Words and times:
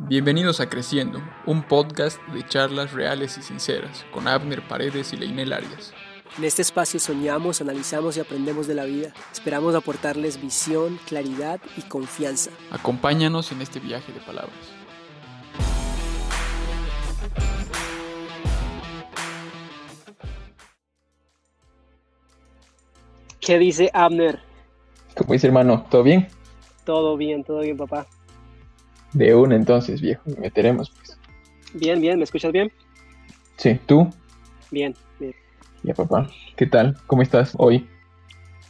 Bienvenidos 0.00 0.60
a 0.60 0.70
Creciendo, 0.70 1.20
un 1.44 1.64
podcast 1.64 2.22
de 2.28 2.46
charlas 2.46 2.92
reales 2.92 3.36
y 3.36 3.42
sinceras 3.42 4.06
con 4.12 4.28
Abner 4.28 4.62
Paredes 4.66 5.12
y 5.12 5.16
Leinel 5.16 5.52
Arias. 5.52 5.92
En 6.38 6.44
este 6.44 6.62
espacio 6.62 7.00
soñamos, 7.00 7.60
analizamos 7.60 8.16
y 8.16 8.20
aprendemos 8.20 8.68
de 8.68 8.76
la 8.76 8.84
vida. 8.84 9.12
Esperamos 9.32 9.74
aportarles 9.74 10.40
visión, 10.40 11.00
claridad 11.04 11.60
y 11.76 11.82
confianza. 11.82 12.52
Acompáñanos 12.70 13.50
en 13.50 13.60
este 13.60 13.80
viaje 13.80 14.12
de 14.12 14.20
palabras. 14.20 14.54
¿Qué 23.40 23.58
dice 23.58 23.90
Abner? 23.92 24.38
¿Cómo 25.16 25.32
dice 25.32 25.48
hermano? 25.48 25.84
¿Todo 25.90 26.04
bien? 26.04 26.28
Todo 26.84 27.16
bien, 27.16 27.42
todo 27.42 27.60
bien, 27.60 27.76
papá. 27.76 28.06
De 29.12 29.34
una 29.34 29.56
entonces, 29.56 30.00
viejo, 30.00 30.22
meteremos 30.38 30.90
pues. 30.90 31.18
Bien, 31.74 32.00
bien, 32.00 32.18
¿me 32.18 32.24
escuchas 32.24 32.52
bien? 32.52 32.70
Sí, 33.56 33.78
¿tú? 33.86 34.08
Bien, 34.70 34.94
bien. 35.18 35.34
Ya, 35.82 35.94
papá. 35.94 36.28
¿Qué 36.56 36.66
tal? 36.66 36.96
¿Cómo 37.06 37.22
estás 37.22 37.54
hoy? 37.58 37.86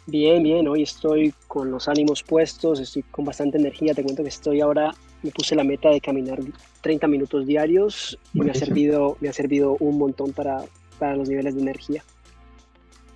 Bien, 0.07 0.43
bien, 0.43 0.67
hoy 0.69 0.83
estoy 0.83 1.35
con 1.47 1.71
los 1.71 1.87
ánimos 1.87 2.23
puestos, 2.23 2.81
estoy 2.81 3.03
con 3.03 3.25
bastante 3.25 3.59
energía. 3.59 3.95
Te 3.95 4.03
cuento 4.03 4.23
que 4.23 4.31
estoy 4.31 4.61
ahora, 4.61 4.91
me 5.23 5.31
puse 5.31 5.55
la 5.55 5.65
meta 5.65 5.91
de 5.91 6.01
caminar 6.01 6.39
30 6.81 7.07
minutos 7.09 7.47
diarios 7.47 8.19
y 8.33 8.41
me 8.41 8.51
ha, 8.51 8.55
servido, 8.55 9.17
me 9.21 9.29
ha 9.29 9.33
servido 9.33 9.77
un 9.81 9.99
montón 9.99 10.33
para, 10.33 10.65
para 10.99 11.15
los 11.15 11.29
niveles 11.29 11.55
de 11.55 11.61
energía. 11.61 12.03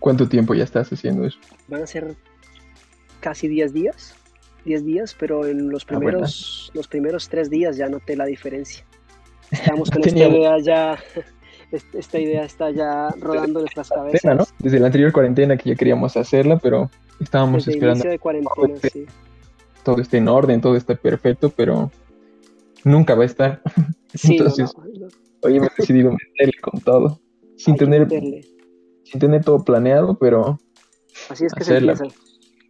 ¿Cuánto 0.00 0.28
tiempo 0.28 0.54
ya 0.54 0.64
estás 0.64 0.92
haciendo 0.92 1.24
eso? 1.24 1.38
Van 1.68 1.82
a 1.82 1.86
ser 1.86 2.14
casi 3.20 3.48
10 3.48 3.72
días. 3.72 4.14
10 4.64 4.84
días, 4.84 5.16
pero 5.18 5.46
en 5.46 5.68
los 5.70 5.84
primeros, 5.84 6.70
los 6.74 6.88
primeros 6.88 7.28
3 7.28 7.50
días 7.50 7.76
ya 7.76 7.88
noté 7.88 8.16
la 8.16 8.26
diferencia. 8.26 8.84
Estamos 9.50 9.90
con 9.92 10.06
esta 10.06 10.18
idea 10.28 10.58
ya, 10.58 10.98
esta 11.92 12.18
idea 12.18 12.44
está 12.44 12.70
ya 12.70 13.08
rodando 13.20 13.60
en 13.60 13.64
nuestras 13.64 13.88
cabezas. 13.88 14.36
¿no? 14.36 14.44
Desde 14.58 14.78
la 14.80 14.86
anterior 14.86 15.12
cuarentena 15.12 15.56
que 15.56 15.70
ya 15.70 15.76
queríamos 15.76 16.16
hacerla, 16.16 16.58
pero 16.58 16.90
estábamos 17.20 17.64
Desde 17.66 17.78
esperando. 17.78 18.08
De 18.08 18.18
cuarentena, 18.18 18.54
todo, 18.54 18.76
sí. 18.92 19.06
todo 19.82 20.00
esté 20.00 20.18
en 20.18 20.28
orden, 20.28 20.60
todo 20.60 20.76
está 20.76 20.94
perfecto, 20.94 21.50
pero 21.50 21.90
nunca 22.84 23.14
va 23.14 23.22
a 23.22 23.26
estar. 23.26 23.62
Sí, 24.14 24.36
Entonces, 24.36 24.70
no, 24.76 24.84
no, 24.84 25.08
hoy 25.40 25.56
hemos 25.56 25.70
decidido 25.74 26.12
meterle 26.12 26.52
con 26.60 26.78
todo, 26.82 27.18
sin 27.56 27.72
hay 27.72 27.78
tener, 27.78 28.00
meterle. 28.02 28.42
sin 29.04 29.20
tener 29.20 29.42
todo 29.42 29.64
planeado, 29.64 30.18
pero 30.18 30.58
Así 31.30 31.46
es 31.46 31.54
que 31.54 31.62
hacerla. 31.62 31.96
se 31.96 32.04
empieza. 32.04 32.22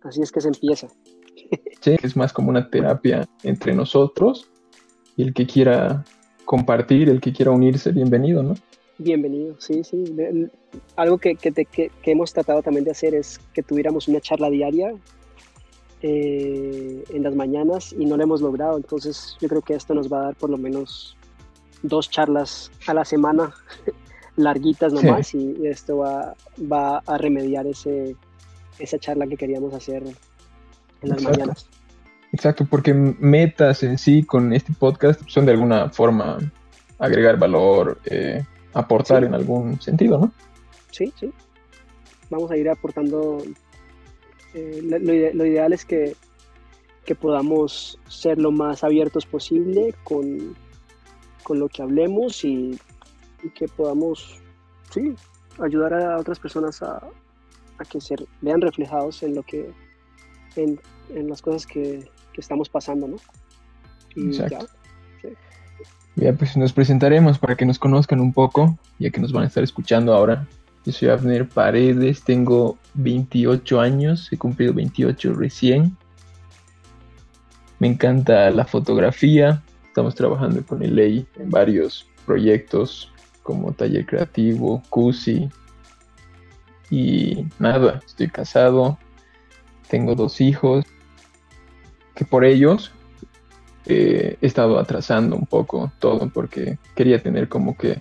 Así 0.05 0.23
es 0.23 0.31
que 0.31 0.41
se 0.41 0.47
empieza. 0.47 0.87
Sí, 1.81 1.97
es 2.03 2.17
más 2.17 2.33
como 2.33 2.51
una 2.51 2.69
terapia 2.71 3.27
entre 3.43 3.75
nosotros 3.75 4.49
y 5.17 5.23
el 5.23 5.35
que 5.35 5.47
quiera 5.47 6.05
compartir, 6.45 7.09
el 7.09 7.21
que 7.21 7.33
quiera 7.33 7.51
unirse, 7.51 7.93
bienvenido, 7.93 8.43
¿no? 8.43 8.55
Bienvenido, 8.99 9.57
sí, 9.59 9.83
sí. 9.85 10.05
Algo 10.97 11.19
que, 11.19 11.35
que, 11.37 11.51
te- 11.51 11.65
que- 11.65 11.91
que 12.03 12.11
hemos 12.13 12.33
tratado 12.33 12.63
también 12.63 12.85
de 12.85 12.91
hacer 12.93 13.15
es 13.15 13.39
que 13.53 13.63
tuviéramos 13.63 14.07
una 14.09 14.21
charla 14.21 14.49
diaria 14.51 14.95
eh, 16.03 17.05
en 17.11 17.23
las 17.23 17.35
mañanas 17.35 17.93
y 17.93 18.05
no 18.07 18.17
lo 18.17 18.23
hemos 18.23 18.41
logrado. 18.41 18.77
Entonces 18.77 19.37
yo 19.41 19.49
creo 19.49 19.63
que 19.63 19.75
esto 19.75 19.95
nos 19.95 20.13
va 20.13 20.21
a 20.21 20.25
dar 20.25 20.35
por 20.37 20.51
lo 20.51 20.59
menos 20.59 21.17
dos 21.83 22.11
charlas 22.11 22.71
a 22.87 22.95
la 22.95 23.05
semana, 23.05 23.53
larguitas 24.37 24.93
Sí. 24.93 25.05
nomás, 25.07 25.35
y 25.35 25.67
esto 25.67 25.99
va, 25.99 26.35
va 26.71 26.99
a 27.07 27.19
remediar 27.19 27.67
ese, 27.67 28.17
esa 28.79 28.99
charla 28.99 29.27
que 29.27 29.37
queríamos 29.37 29.75
hacer 29.75 30.03
en 31.03 31.09
las 31.11 31.19
Exacto. 31.19 31.39
mañanas. 31.39 31.67
Exacto, 32.33 32.67
porque 32.69 32.95
metas 32.95 33.83
en 33.83 33.99
sí 33.99 34.23
con 34.23 34.53
este 34.55 34.73
podcast 34.73 35.21
son 35.29 35.45
de 35.45 35.53
alguna 35.53 35.91
forma 35.91 36.39
agregar 36.99 37.39
valor, 37.39 37.99
eh, 38.07 38.43
aportar 38.73 39.21
Sí. 39.21 39.27
en 39.27 39.35
algún 39.35 39.81
sentido, 39.81 40.19
¿no? 40.19 40.33
Sí, 40.91 41.13
sí. 41.19 41.31
Vamos 42.31 42.51
a 42.51 42.57
ir 42.57 42.69
aportando. 42.71 43.43
eh, 44.55 44.81
lo, 44.83 44.99
lo 44.99 45.47
ideal 45.47 45.73
es 45.73 45.85
que, 45.85 46.15
que 47.05 47.15
podamos 47.15 47.99
ser 48.09 48.39
lo 48.39 48.51
más 48.51 48.85
abiertos 48.85 49.27
posible 49.27 49.95
con, 50.05 50.55
con 51.43 51.59
lo 51.59 51.69
que 51.69 51.83
hablemos 51.83 52.45
y, 52.45 52.79
y 53.43 53.49
que 53.51 53.67
podamos, 53.69 54.41
sí, 54.91 55.15
ayudar 55.59 55.95
a 55.95 56.19
otras 56.19 56.39
personas 56.39 56.83
a, 56.83 56.97
a 57.79 57.85
que 57.91 58.01
se 58.01 58.15
vean 58.41 58.61
reflejados 58.61 59.23
en 59.23 59.35
lo 59.35 59.43
que, 59.43 59.71
en, 60.57 60.81
en 61.15 61.29
las 61.29 61.43
cosas 61.43 61.67
que, 61.67 62.09
que 62.33 62.41
estamos 62.41 62.69
pasando, 62.69 63.09
¿no? 63.09 63.17
Y 64.15 64.29
Exacto. 64.29 64.67
ya. 64.67 64.73
Ya 66.15 66.33
pues 66.35 66.57
nos 66.57 66.73
presentaremos 66.73 67.39
para 67.39 67.57
que 67.57 67.65
nos 67.65 67.79
conozcan 67.79 68.21
un 68.21 68.33
poco, 68.33 68.79
ya 68.99 69.11
que 69.11 69.21
nos 69.21 69.33
van 69.33 69.45
a 69.45 69.47
estar 69.47 69.65
escuchando 69.65 70.15
ahora. 70.15 70.47
Yo 70.85 70.93
soy 70.93 71.09
Abner 71.09 71.49
Paredes, 71.49 72.23
tengo 72.23 72.77
28 72.95 73.81
años, 73.81 74.29
he 74.31 74.37
cumplido 74.37 74.75
28 74.75 75.33
recién. 75.33 75.97
Me 77.79 77.89
encanta 77.89 78.51
la 78.51 78.65
fotografía, 78.65 79.63
estamos 79.87 80.15
trabajando 80.15 80.65
con 80.67 80.83
el 80.83 80.97
ley 80.97 81.27
en 81.37 81.51
varios 81.51 82.07
proyectos 82.27 83.11
como 83.43 83.73
Taller 83.73 84.05
Creativo, 84.05 84.83
CUSI. 84.91 85.49
Y 86.91 87.47
nada, 87.59 88.03
estoy 88.07 88.29
casado, 88.29 88.99
tengo 89.93 90.15
dos 90.15 90.41
hijos, 90.41 90.87
que 92.15 92.25
por 92.25 92.47
ellos 92.47 92.91
eh, 93.85 94.39
he 94.41 94.47
estado 94.47 94.79
atrasando 94.79 95.37
un 95.37 95.45
poco 95.45 95.93
todo 95.99 96.31
porque 96.33 96.79
quería 96.97 97.23
tener 97.23 97.47
como 97.51 97.77
que 97.77 97.99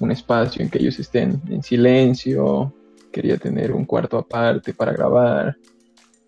un 0.00 0.10
espacio 0.10 0.62
en 0.62 0.68
que 0.68 0.80
ellos 0.80 0.98
estén 0.98 1.40
en 1.48 1.62
silencio, 1.62 2.74
quería 3.12 3.36
tener 3.38 3.70
un 3.72 3.84
cuarto 3.84 4.18
aparte 4.18 4.74
para 4.74 4.92
grabar, 4.92 5.56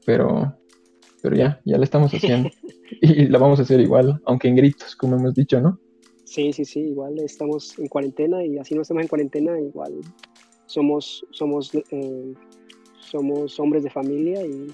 pero, 0.07 0.55
pero 1.21 1.35
ya, 1.35 1.61
ya 1.65 1.77
la 1.77 1.83
estamos 1.83 2.15
haciendo 2.15 2.49
y 3.03 3.27
la 3.27 3.39
vamos 3.39 3.59
a 3.59 3.63
hacer 3.63 3.81
igual, 3.81 4.23
aunque 4.27 4.47
en 4.47 4.55
gritos, 4.55 4.95
como 4.95 5.17
hemos 5.17 5.35
dicho, 5.35 5.61
¿no? 5.61 5.81
Sí, 6.25 6.53
sí, 6.53 6.65
sí, 6.65 6.83
igual 6.83 7.19
estamos 7.19 7.77
en 7.81 7.89
cuarentena 7.89 8.45
y 8.45 8.59
así 8.59 8.77
no 8.77 8.83
estamos 8.83 9.03
en 9.03 9.09
cuarentena, 9.09 9.61
igual 9.61 9.93
somos, 10.67 11.27
somos, 11.33 11.75
eh, 11.75 12.35
somos 13.01 13.59
hombres 13.59 13.83
de 13.83 13.91
familia 13.91 14.47
y, 14.47 14.69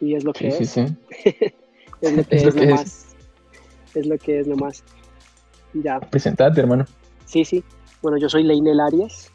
y 0.00 0.14
es 0.14 0.24
lo 0.24 0.32
que 0.32 0.50
Sí, 0.50 0.62
es. 0.64 0.70
sí. 0.70 0.86
Es 2.00 2.12
lo 2.16 2.22
que 2.24 2.36
Es 2.36 2.42
es, 2.44 2.54
lo 2.54 2.60
que 2.60 2.72
es. 2.72 4.06
lo 4.06 4.18
que 4.18 4.40
es 4.40 4.46
nomás. 4.46 4.84
Ya, 5.74 5.98
Presentate, 5.98 6.60
hermano. 6.60 6.86
sí, 7.26 7.44
sí. 7.44 7.64
Bueno, 8.02 8.16
yo 8.18 8.28
soy 8.28 8.44
Leinel 8.44 8.78
Arias, 8.78 9.32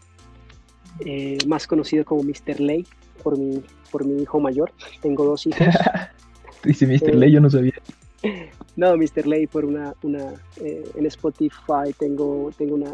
eh, 1.06 1.38
más 1.48 1.68
conocido 1.68 2.06
como 2.06 2.24
Mr. 2.24 2.62
Lake 2.62 2.88
por 3.22 3.38
mi, 3.38 3.62
por 3.92 4.06
mi 4.06 4.22
hijo 4.24 4.40
mayor. 4.40 4.72
Tengo 5.02 5.26
dos 5.26 5.46
hijos. 5.48 5.68
Dice 6.64 6.88
Mr. 6.88 7.10
Eh, 7.10 7.16
Ley, 7.16 7.32
yo 7.32 7.42
no 7.42 7.50
sabía. 7.50 7.74
No, 8.78 8.96
Mr. 8.98 9.28
Lay 9.28 9.46
por 9.48 9.66
una, 9.66 9.94
una 10.02 10.34
eh, 10.62 10.84
en 10.96 11.06
Spotify 11.08 11.94
tengo, 12.00 12.50
tengo 12.58 12.74
una 12.76 12.92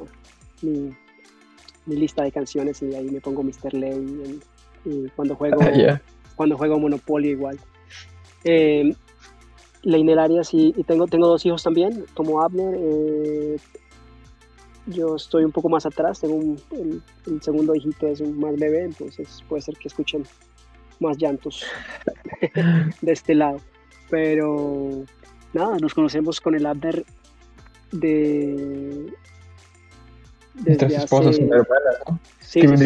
mi, 0.62 0.91
mi 1.86 1.96
lista 1.96 2.24
de 2.24 2.31
canciones 2.34 2.81
y 2.81 2.94
ahí 2.96 3.09
me 3.12 3.22
pongo 3.22 3.44
Mr. 3.44 3.75
En- 3.75 4.41
y 4.84 5.07
cuando 5.16 5.36
juego 5.36 5.62
Ah. 5.62 6.01
Cuando 6.40 6.58
juego 6.58 6.80
Monopoly 6.80 7.32
igual. 7.32 7.60
Eh, 8.46 8.96
Leinel 9.84 10.20
Arias 10.20 10.54
y, 10.54 10.74
y 10.78 10.84
tengo, 10.86 11.06
tengo 11.06 11.28
dos 11.28 11.46
hijos 11.46 11.62
también, 11.64 12.06
como 12.14 12.42
Abner. 12.42 12.76
eh, 12.80 13.58
yo 14.86 15.18
estoy 15.18 15.44
un 15.44 15.52
poco 15.52 15.68
más 15.68 15.86
atrás, 15.86 16.22
tengo 16.22 16.36
un- 16.36 16.58
el, 16.72 17.02
el 17.28 17.42
segundo 17.42 17.76
hijito 17.76 18.08
es 18.08 18.22
un 18.22 18.40
más 18.40 18.56
bebé, 18.56 18.86
entonces 18.86 19.44
puede 19.50 19.62
ser 19.64 19.76
que 19.76 19.90
escuchen 19.90 20.24
más 21.02 21.18
llantos 21.18 21.66
de 23.02 23.12
este 23.12 23.36
lado. 23.36 23.60
Pero 24.10 25.04
nada, 25.52 25.76
nos 25.80 25.94
conocemos 25.94 26.40
con 26.40 26.56
el 26.56 26.66
Abner 26.66 27.04
de... 27.92 29.12
Nuestras 30.56 30.92
desde 30.92 31.04
esposas 31.04 31.36
hace- 31.36 31.44
hermanas, 31.44 31.96
¿no? 32.10 32.19
Sí, 32.40 32.62
sí. 32.78 32.86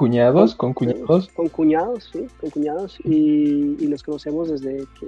Cuñados, 0.00 0.54
con 0.54 0.72
cuñados. 0.72 1.28
Con 1.36 1.48
cuñados, 1.48 2.10
sí, 2.10 2.26
con 2.40 2.48
cuñados. 2.48 2.98
Y, 3.04 3.76
y 3.84 3.86
nos 3.86 4.02
conocemos 4.02 4.48
desde 4.48 4.78
que, 4.98 5.06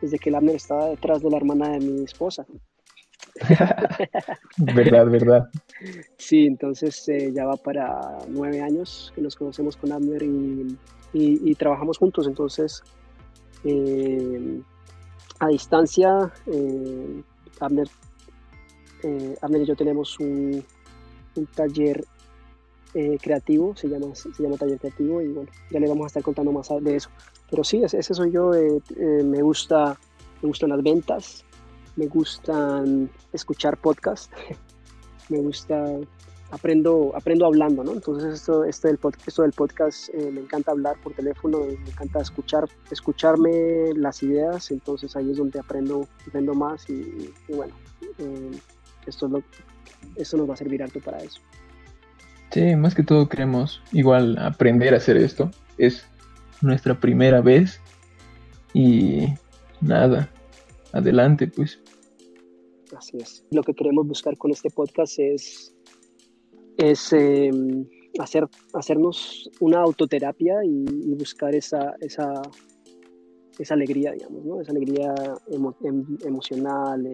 desde 0.00 0.18
que 0.18 0.30
estaba 0.54 0.88
detrás 0.88 1.22
de 1.22 1.30
la 1.30 1.36
hermana 1.36 1.68
de 1.70 1.78
mi 1.78 2.02
esposa. 2.02 2.44
verdad, 4.56 5.06
verdad. 5.06 5.48
Sí, 6.18 6.46
entonces 6.46 7.08
eh, 7.08 7.30
ya 7.32 7.46
va 7.46 7.56
para 7.56 8.18
nueve 8.28 8.60
años 8.60 9.12
que 9.14 9.20
nos 9.20 9.36
conocemos 9.36 9.76
con 9.76 9.92
Abner 9.92 10.22
y, 10.22 10.76
y- 11.12 11.50
y 11.50 11.54
trabajamos 11.54 11.96
juntos. 11.98 12.26
Entonces, 12.26 12.82
eh, 13.62 14.60
a 15.38 15.46
distancia, 15.46 16.32
eh, 16.46 17.22
Abner, 17.60 17.86
eh, 19.04 19.36
Abner 19.40 19.62
y 19.62 19.66
yo 19.66 19.76
tenemos 19.76 20.18
un, 20.18 20.64
un 21.36 21.46
taller 21.54 22.04
eh, 22.94 23.18
creativo, 23.20 23.74
se 23.76 23.88
llama, 23.88 24.14
se 24.14 24.30
llama 24.38 24.56
Taller 24.56 24.78
Creativo, 24.78 25.22
y 25.22 25.28
bueno, 25.28 25.50
ya 25.70 25.80
le 25.80 25.88
vamos 25.88 26.04
a 26.04 26.06
estar 26.08 26.22
contando 26.22 26.52
más 26.52 26.68
de 26.80 26.96
eso. 26.96 27.10
Pero 27.50 27.64
sí, 27.64 27.82
ese, 27.82 27.98
ese 27.98 28.14
soy 28.14 28.32
yo, 28.32 28.54
eh, 28.54 28.80
eh, 28.96 29.22
me, 29.24 29.42
gusta, 29.42 29.98
me 30.40 30.48
gustan 30.48 30.70
las 30.70 30.82
ventas, 30.82 31.44
me 31.96 32.06
gustan 32.06 33.10
escuchar 33.32 33.76
podcasts, 33.76 34.30
me 35.28 35.38
gusta, 35.40 35.98
aprendo, 36.50 37.12
aprendo 37.14 37.46
hablando, 37.46 37.84
¿no? 37.84 37.92
Entonces 37.92 38.34
esto, 38.34 38.64
esto, 38.64 38.88
del, 38.88 38.98
podcast, 38.98 39.28
esto 39.28 39.42
del 39.42 39.52
podcast 39.52 40.08
eh, 40.14 40.30
me 40.30 40.40
encanta 40.40 40.70
hablar 40.72 40.96
por 41.02 41.14
teléfono, 41.14 41.60
me 41.60 41.90
encanta 41.90 42.20
escuchar, 42.20 42.68
escucharme 42.90 43.92
las 43.96 44.22
ideas, 44.22 44.70
entonces 44.70 45.14
ahí 45.16 45.30
es 45.30 45.38
donde 45.38 45.60
aprendo, 45.60 46.06
aprendo 46.26 46.54
más 46.54 46.88
y, 46.88 47.32
bueno, 47.48 47.74
esto, 49.06 49.26
es 49.26 49.32
lo, 49.32 49.42
esto 50.16 50.36
nos 50.36 50.48
va 50.48 50.54
a 50.54 50.56
servir 50.56 50.82
harto 50.82 51.00
para 51.00 51.18
eso. 51.18 51.40
Sí, 52.52 52.76
más 52.76 52.94
que 52.94 53.02
todo 53.02 53.30
queremos 53.30 53.80
igual 53.92 54.36
aprender 54.36 54.92
a 54.92 54.98
hacer 54.98 55.16
esto. 55.16 55.50
Es 55.78 56.04
nuestra 56.60 57.00
primera 57.00 57.40
vez 57.40 57.80
y 58.74 59.24
nada, 59.80 60.30
adelante 60.92 61.46
pues. 61.46 61.80
Así 62.94 63.16
es. 63.16 63.46
Lo 63.50 63.62
que 63.62 63.72
queremos 63.72 64.06
buscar 64.06 64.36
con 64.36 64.50
este 64.50 64.68
podcast 64.68 65.18
es, 65.18 65.74
es 66.76 67.14
em, 67.14 67.86
hacer, 68.18 68.46
hacernos 68.74 69.50
una 69.60 69.80
autoterapia 69.80 70.56
y, 70.62 71.14
buscar 71.14 71.54
esa, 71.54 71.94
esa, 72.00 72.42
esa, 73.58 73.72
alegría, 73.72 74.12
digamos, 74.12 74.44
¿no? 74.44 74.60
esa 74.60 74.72
alegría 74.72 75.14
em, 75.84 76.18
emocional 76.26 77.06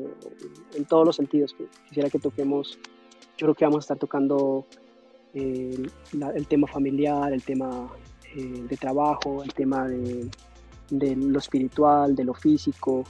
en 0.74 0.84
todos 0.86 1.06
los 1.06 1.14
sentidos. 1.14 1.54
Quisiera 1.88 2.10
que 2.10 2.18
toquemos, 2.18 2.76
yo 3.36 3.46
creo 3.46 3.54
que 3.54 3.64
vamos 3.64 3.76
a 3.76 3.84
estar 3.84 3.98
tocando 3.98 4.66
el, 5.34 5.90
tema 6.48 6.66
familiar, 6.66 7.32
el 7.32 7.42
tema 7.42 7.88
eh, 8.36 8.64
de 8.68 8.76
trabajo, 8.76 9.42
el 9.42 9.52
tema 9.52 9.86
de, 9.86 11.16
lo 11.16 11.38
espiritual, 11.38 12.14
de 12.14 12.24
lo 12.24 12.34
físico. 12.34 13.04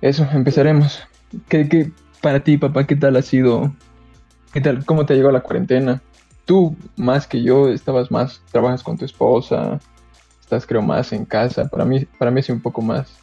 Eso, 0.00 0.26
empezaremos. 0.32 1.00
¿Qué, 1.48 1.68
qué, 1.68 1.92
para 2.20 2.42
ti, 2.42 2.56
papá, 2.56 2.86
qué 2.86 2.96
tal 2.96 3.16
ha 3.16 3.22
sido? 3.22 3.72
¿Qué 4.52 4.60
tal? 4.60 4.84
¿Cómo 4.84 5.06
te 5.06 5.14
llegó 5.14 5.30
la 5.30 5.42
cuarentena? 5.42 6.02
Tú, 6.44 6.76
más 6.96 7.26
que 7.26 7.42
yo, 7.42 7.68
estabas 7.68 8.10
más, 8.10 8.42
trabajas 8.50 8.82
con 8.82 8.98
tu 8.98 9.04
esposa, 9.04 9.78
estás 10.40 10.66
creo 10.66 10.82
más 10.82 11.12
en 11.12 11.24
casa. 11.24 11.68
Para 11.68 11.84
mí, 11.84 12.04
para 12.18 12.30
mí 12.30 12.42
sido 12.42 12.56
un 12.56 12.62
poco 12.62 12.82
más 12.82 13.20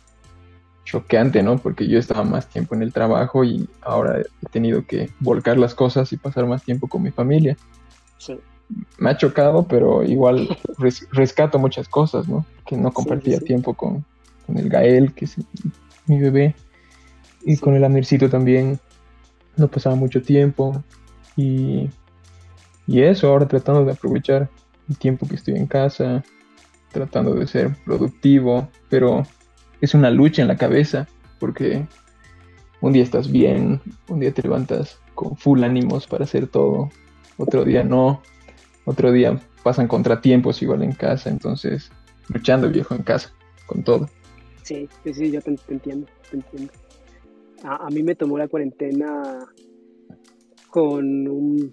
choqueante, 0.88 1.44
¿no? 1.44 1.58
Porque 1.58 1.86
yo 1.86 2.00
estaba 2.00 2.24
más 2.24 2.48
tiempo 2.48 2.74
en 2.74 2.82
el 2.82 2.94
trabajo 2.94 3.44
y 3.44 3.68
ahora 3.82 4.22
he 4.22 4.50
tenido 4.50 4.86
que 4.86 5.10
volcar 5.20 5.58
las 5.58 5.76
cosas 5.76 6.14
y 6.14 6.18
pasar 6.18 6.46
más 6.48 6.64
tiempo 6.64 6.88
con 6.88 7.04
mi 7.04 7.12
familia. 7.12 7.58
Sí. 8.18 8.40
Me 8.98 9.10
ha 9.10 9.18
chocado, 9.18 9.68
pero 9.68 10.02
igual 10.04 10.48
rescato 11.12 11.60
muchas 11.60 11.90
cosas, 11.90 12.30
¿no? 12.30 12.46
Que 12.66 12.78
no 12.78 12.94
compartía 12.94 13.40
tiempo 13.40 13.74
con, 13.74 14.06
el 14.56 14.70
Gael, 14.70 15.14
que 15.14 15.26
es 15.26 15.36
mi 16.06 16.20
bebé, 16.20 16.56
y 17.44 17.58
con 17.58 17.76
el 17.76 17.84
Amircito 17.84 18.30
también 18.30 18.80
no 19.58 19.68
pasaba 19.68 19.98
mucho 19.98 20.22
tiempo. 20.22 20.82
Y, 21.36 21.90
y 22.88 23.02
eso, 23.02 23.28
ahora 23.28 23.46
tratando 23.46 23.84
de 23.84 23.92
aprovechar 23.92 24.50
el 24.88 24.98
tiempo 24.98 25.28
que 25.28 25.36
estoy 25.36 25.56
en 25.56 25.68
casa, 25.68 26.24
tratando 26.94 27.34
de 27.34 27.46
ser 27.46 27.76
productivo, 27.84 28.70
pero 28.90 29.24
es 29.82 29.94
una 29.94 30.10
lucha 30.10 30.42
en 30.42 30.48
la 30.48 30.58
cabeza, 30.58 31.08
porque 31.40 31.86
un 32.82 32.94
día 32.94 33.04
estás 33.04 33.32
bien, 33.32 33.82
un 34.10 34.20
día 34.20 34.34
te 34.34 34.42
levantas 34.42 35.00
con 35.16 35.36
full 35.36 35.64
ánimos 35.64 36.08
para 36.08 36.24
hacer 36.24 36.48
todo, 36.48 36.90
otro 37.38 37.64
día 37.64 37.84
no, 37.84 38.22
otro 38.86 39.12
día 39.12 39.40
pasan 39.64 39.88
contratiempos 39.88 40.62
igual 40.62 40.84
en 40.84 40.94
casa, 40.94 41.30
entonces 41.30 41.92
luchando 42.30 42.70
viejo 42.70 42.96
en 42.96 43.04
casa, 43.04 43.34
con 43.66 43.84
todo. 43.84 44.10
Sí, 44.64 44.88
sí, 45.04 45.14
sí 45.14 45.32
yo 45.32 45.42
te, 45.42 45.56
entiendo, 45.70 46.08
te 46.30 46.38
entiendo. 46.38 46.74
A, 47.64 47.90
mí 47.90 48.04
me 48.04 48.16
tomó 48.16 48.38
la 48.38 48.48
cuarentena 48.48 49.40
con 50.70 51.28
un, 51.28 51.72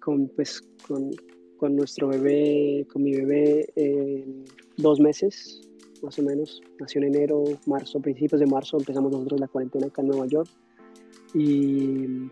con, 0.00 0.28
pues, 0.28 0.62
con, 0.86 1.10
con 1.58 1.76
nuestro 1.76 2.08
bebé, 2.08 2.86
con 2.92 3.02
mi 3.02 3.14
bebé, 3.14 3.68
en 3.76 4.44
dos 4.76 5.00
meses, 5.00 5.68
más 6.02 6.18
o 6.18 6.22
menos. 6.22 6.60
Nació 6.78 7.02
en 7.02 7.14
enero, 7.14 7.44
marzo, 7.66 8.00
principios 8.00 8.40
de 8.40 8.46
marzo 8.46 8.78
empezamos 8.78 9.12
nosotros 9.12 9.40
la 9.40 9.48
cuarentena 9.48 9.86
acá 9.86 10.02
en 10.02 10.08
Nueva 10.08 10.26
York. 10.26 10.48
Y, 11.34 12.30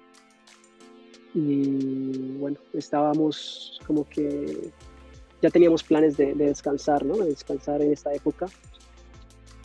y 1.35 2.37
bueno, 2.39 2.59
estábamos 2.75 3.81
como 3.87 4.09
que 4.09 4.71
ya 5.43 5.51
teníamos 5.51 5.83
planes 5.83 6.17
de, 6.17 6.35
descansar, 6.35 7.05
¿no? 7.05 7.17
De 7.17 7.31
descansar 7.31 7.81
en 7.83 7.93
esta 7.93 8.13
época, 8.13 8.47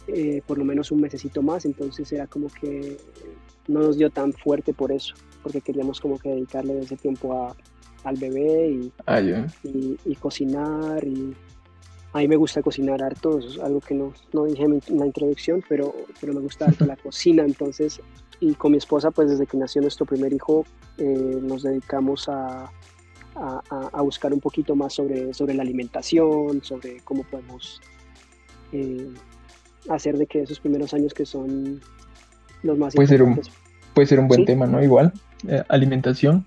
eh, 0.07 0.41
por 0.45 0.57
lo 0.57 0.63
menos 0.65 0.91
un 0.91 1.01
mesecito 1.01 1.41
más, 1.41 1.65
entonces 1.65 2.11
era 2.13 2.27
como 2.27 2.47
que 2.47 2.97
no 3.67 3.81
nos 3.81 3.97
dio 3.97 4.09
tan 4.09 4.31
fuerte 4.31 4.73
por 4.73 4.91
eso, 4.91 5.15
porque 5.43 5.61
queríamos 5.61 5.99
como 5.99 6.17
que 6.17 6.29
dedicarle 6.29 6.79
ese 6.79 6.95
tiempo 6.95 7.33
a, 7.33 7.55
al 8.03 8.15
bebé 8.15 8.69
y, 8.69 8.91
ah, 9.07 9.19
y, 9.19 9.97
y, 10.05 10.15
cocinar 10.15 11.03
y, 11.03 11.35
a 12.15 12.19
mí 12.19 12.29
me 12.29 12.37
gusta 12.37 12.61
cocinar 12.61 13.03
harto, 13.03 13.39
es 13.39 13.59
algo 13.59 13.81
que 13.81 13.93
no, 13.93 14.13
no 14.31 14.45
dije 14.45 14.63
en 14.63 14.79
la 14.97 15.05
introducción, 15.05 15.61
pero, 15.67 15.93
pero 16.21 16.33
me 16.33 16.39
gusta 16.39 16.63
harto 16.63 16.85
la 16.85 16.95
cocina, 16.95 17.43
entonces, 17.43 17.99
y 18.39 18.53
con 18.53 18.71
mi 18.71 18.77
esposa, 18.77 19.11
pues 19.11 19.31
desde 19.31 19.45
que 19.45 19.57
nació 19.57 19.81
nuestro 19.81 20.05
primer 20.05 20.31
hijo, 20.31 20.65
eh, 20.97 21.39
nos 21.41 21.63
dedicamos 21.63 22.29
a, 22.29 22.71
a, 23.35 23.61
a, 23.91 24.01
buscar 24.01 24.31
un 24.31 24.39
poquito 24.39 24.77
más 24.77 24.93
sobre, 24.93 25.33
sobre 25.33 25.55
la 25.55 25.63
alimentación, 25.63 26.63
sobre 26.63 27.01
cómo 27.01 27.23
podemos 27.23 27.81
eh, 28.71 29.09
hacer 29.89 30.17
de 30.17 30.25
que 30.25 30.43
esos 30.43 30.61
primeros 30.61 30.93
años 30.93 31.13
que 31.13 31.25
son 31.25 31.81
los 32.63 32.77
más 32.77 32.95
puede 32.95 33.13
importantes. 33.13 33.47
Ser 33.47 33.55
un, 33.57 33.93
puede 33.93 34.07
ser 34.07 34.19
un 34.21 34.29
buen 34.29 34.45
tema, 34.45 34.65
¿no? 34.67 34.81
Igual, 34.81 35.11
eh, 35.49 35.63
alimentación. 35.67 36.45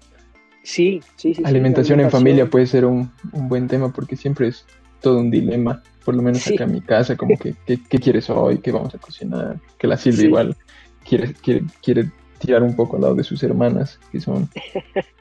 Sí, 0.63 1.03
sí, 1.17 1.35
sí. 1.35 1.43
Alimentación, 1.45 2.01
en 2.01 2.11
familia 2.11 2.49
puede 2.49 2.67
ser 2.67 2.87
un, 2.87 3.13
un 3.33 3.51
buen 3.51 3.69
tema 3.69 3.93
porque 3.93 4.17
siempre 4.17 4.49
es 4.49 4.65
todo 5.01 5.19
un 5.19 5.31
dilema, 5.31 5.83
por 6.05 6.15
lo 6.15 6.23
menos 6.23 6.47
acá 6.47 6.65
en 6.65 6.73
mi 6.73 6.81
casa, 6.81 7.17
como 7.17 7.37
que, 7.37 7.55
¿qué, 7.67 7.99
quieres 7.99 8.31
hoy? 8.31 8.59
¿Qué 8.59 8.73
vamos 8.73 8.95
a 8.95 8.99
cocinar? 8.99 9.59
Que 9.79 9.87
la 9.87 9.97
Silvia 9.97 10.27
igual 10.27 10.57
quiere, 11.05 11.35
quiere, 11.35 11.65
quiere 11.83 12.11
tirar 12.39 12.63
un 12.63 12.75
poco 12.75 12.97
al 12.97 13.03
lado 13.03 13.15
de 13.15 13.25
sus 13.25 13.43
hermanas, 13.43 13.99
que 14.11 14.21
son 14.21 14.49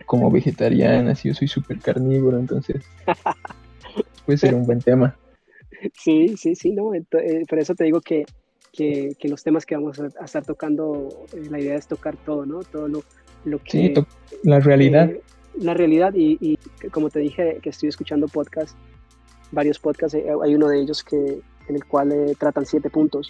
como 0.05 0.31
vegetarianas, 0.31 1.25
y 1.25 1.29
yo 1.29 1.35
soy 1.35 1.47
súper 1.47 1.79
carnívoro, 1.79 2.39
entonces 2.39 2.85
puede 4.25 4.37
ser 4.37 4.55
un 4.55 4.65
buen 4.65 4.79
tema. 4.79 5.15
Sí, 5.93 6.35
sí, 6.37 6.55
sí, 6.55 6.71
no, 6.71 6.93
eh, 6.93 7.03
por 7.47 7.59
eso 7.59 7.75
te 7.75 7.83
digo 7.83 8.01
que, 8.01 8.25
que, 8.71 9.15
los 9.23 9.43
temas 9.43 9.65
que 9.65 9.75
vamos 9.75 9.99
a, 9.99 10.25
estar 10.25 10.45
tocando, 10.45 11.09
eh, 11.33 11.47
la 11.49 11.59
idea 11.59 11.75
es 11.75 11.87
tocar 11.87 12.15
todo, 12.17 12.45
¿no? 12.45 12.61
Todo 12.63 12.87
lo, 12.87 13.03
lo 13.45 13.59
que... 13.59 13.71
Sí, 13.71 13.93
la 14.43 14.59
realidad. 14.59 15.09
Eh, 15.09 15.21
la 15.59 15.73
realidad 15.73 16.13
y, 16.15 16.37
y, 16.39 16.57
como 16.89 17.09
te 17.09 17.19
dije 17.19 17.59
que 17.61 17.69
estoy 17.69 17.89
escuchando 17.89 18.27
podcast 18.27 18.77
varios 19.51 19.79
podcasts, 19.79 20.15
eh, 20.15 20.25
hay 20.43 20.55
uno 20.55 20.67
de 20.67 20.79
ellos 20.81 21.03
que, 21.03 21.41
en 21.67 21.75
el 21.75 21.85
cual 21.85 22.11
eh, 22.11 22.35
tratan 22.37 22.65
siete 22.65 22.89
puntos. 22.89 23.29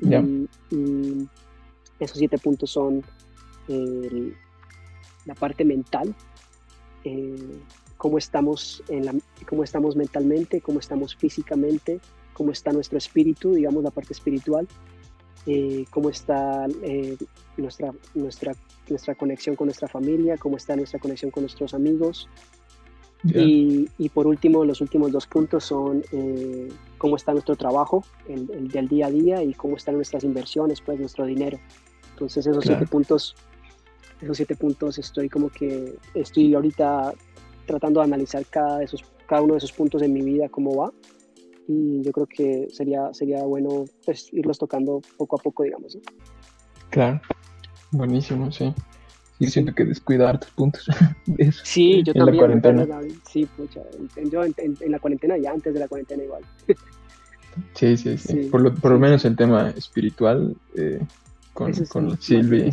Y, 0.00 1.28
esos 1.98 2.18
siete 2.18 2.36
puntos 2.36 2.70
son 2.70 3.02
la 3.66 5.34
parte 5.34 5.64
mental, 5.64 6.14
eh, 7.04 7.58
cómo, 7.96 8.18
estamos 8.18 8.82
en 8.88 9.06
la, 9.06 9.14
cómo 9.48 9.64
estamos 9.64 9.96
mentalmente, 9.96 10.60
cómo 10.60 10.78
estamos 10.78 11.16
físicamente, 11.16 12.00
cómo 12.34 12.52
está 12.52 12.70
nuestro 12.72 12.98
espíritu, 12.98 13.54
digamos 13.54 13.82
la 13.82 13.90
parte 13.90 14.12
espiritual, 14.12 14.68
cómo 15.90 16.10
está 16.10 16.66
nuestra, 17.56 17.94
nuestra, 18.14 18.52
nuestra 18.90 19.14
conexión 19.14 19.56
con 19.56 19.68
nuestra 19.68 19.88
familia, 19.88 20.36
cómo 20.36 20.58
está 20.58 20.76
nuestra 20.76 21.00
conexión 21.00 21.30
con 21.30 21.44
nuestros 21.44 21.72
amigos, 21.72 22.28
y, 23.24 23.88
y, 23.98 24.08
por 24.10 24.26
último, 24.26 24.64
los 24.64 24.80
últimos 24.80 25.10
dos 25.10 25.26
puntos 25.26 25.64
son 25.64 26.04
eh, 26.12 26.68
cómo 26.98 27.16
está 27.16 27.32
nuestro 27.32 27.56
trabajo, 27.56 28.04
el, 28.28 28.68
del 28.68 28.88
día 28.88 29.06
a 29.06 29.10
día 29.10 29.42
y 29.42 29.54
cómo 29.54 29.76
están 29.76 29.96
nuestras 29.96 30.22
inversiones, 30.24 30.80
pues 30.80 30.98
nuestro 31.00 31.26
dinero. 31.26 31.58
Entonces 32.12 32.46
esos 32.46 32.64
siete 32.64 32.86
puntos, 32.86 33.34
esos 34.20 34.36
siete 34.36 34.54
puntos 34.54 34.98
estoy 34.98 35.28
como 35.28 35.50
que 35.50 35.96
estoy 36.14 36.54
ahorita 36.54 37.12
tratando 37.66 38.00
de 38.00 38.06
analizar 38.06 38.44
cada, 38.46 38.78
de 38.78 38.84
esos, 38.84 39.04
cada 39.26 39.42
uno 39.42 39.54
de 39.54 39.58
esos 39.58 39.72
puntos 39.72 40.02
en 40.02 40.12
mi 40.12 40.22
vida, 40.22 40.48
cómo 40.48 40.76
va. 40.76 40.92
Y 41.68 42.02
yo 42.02 42.12
creo 42.12 42.26
que 42.26 42.68
sería, 42.72 43.12
sería 43.12 43.42
bueno 43.44 43.84
pues, 44.04 44.32
irlos 44.32 44.58
tocando 44.58 45.00
poco 45.16 45.36
a 45.36 45.42
poco, 45.42 45.64
digamos. 45.64 45.98
Claro, 46.90 47.20
buenísimo, 47.90 48.52
sí. 48.52 48.72
Yo 49.38 49.50
siento 49.50 49.74
que 49.74 49.84
descuidar 49.84 50.40
tus 50.40 50.50
puntos. 50.50 50.86
sí, 51.64 52.02
yo 52.02 52.14
también. 52.14 52.50
En 52.50 52.60
la 52.60 52.62
cuarentena. 52.62 53.00
Sí, 53.30 53.46
pucha, 53.56 53.82
yo 54.30 54.44
en, 54.44 54.76
la 54.92 54.98
cuarentena 54.98 55.36
y 55.36 55.46
antes 55.46 55.74
de 55.74 55.80
la 55.80 55.88
cuarentena 55.88 56.24
igual. 56.24 56.42
sí, 57.74 57.96
sí, 57.96 58.16
sí, 58.16 58.48
Por, 58.50 58.62
lo, 58.62 58.74
por 58.74 58.92
lo 58.92 58.98
menos 58.98 59.24
el 59.24 59.36
tema 59.36 59.70
espiritual 59.70 60.56
eh, 60.74 61.00
con, 61.52 61.72
con 61.86 62.20
Silvi 62.20 62.70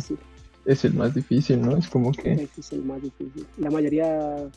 es 0.66 0.84
el 0.84 0.94
más 0.94 1.14
difícil, 1.14 1.60
¿no? 1.60 1.76
Es 1.76 1.88
como 1.88 2.12
que... 2.12 2.32
Ese 2.32 2.60
es 2.60 2.72
el 2.72 2.84
más 2.84 3.02
difícil. 3.02 3.46
La 3.58 3.70
mayoría 3.70 4.48